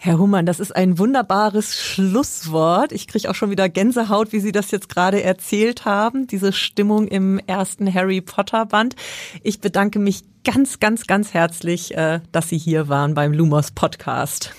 [0.00, 2.92] Herr Humann, das ist ein wunderbares Schlusswort.
[2.92, 7.08] Ich kriege auch schon wieder Gänsehaut, wie Sie das jetzt gerade erzählt haben, diese Stimmung
[7.08, 8.94] im ersten Harry Potter Band.
[9.42, 14.54] Ich bedanke mich ganz, ganz, ganz herzlich, äh, dass Sie hier waren beim Lumos Podcast.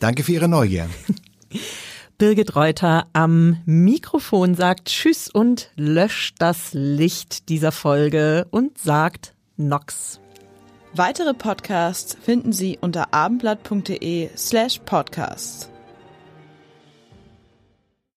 [0.00, 0.90] Danke für Ihre Neugier.
[2.18, 10.21] Birgit Reuter am Mikrofon sagt Tschüss und löscht das Licht dieser Folge und sagt Nox.
[10.94, 15.71] Weitere Podcasts finden Sie unter abendblatt.de slash podcasts.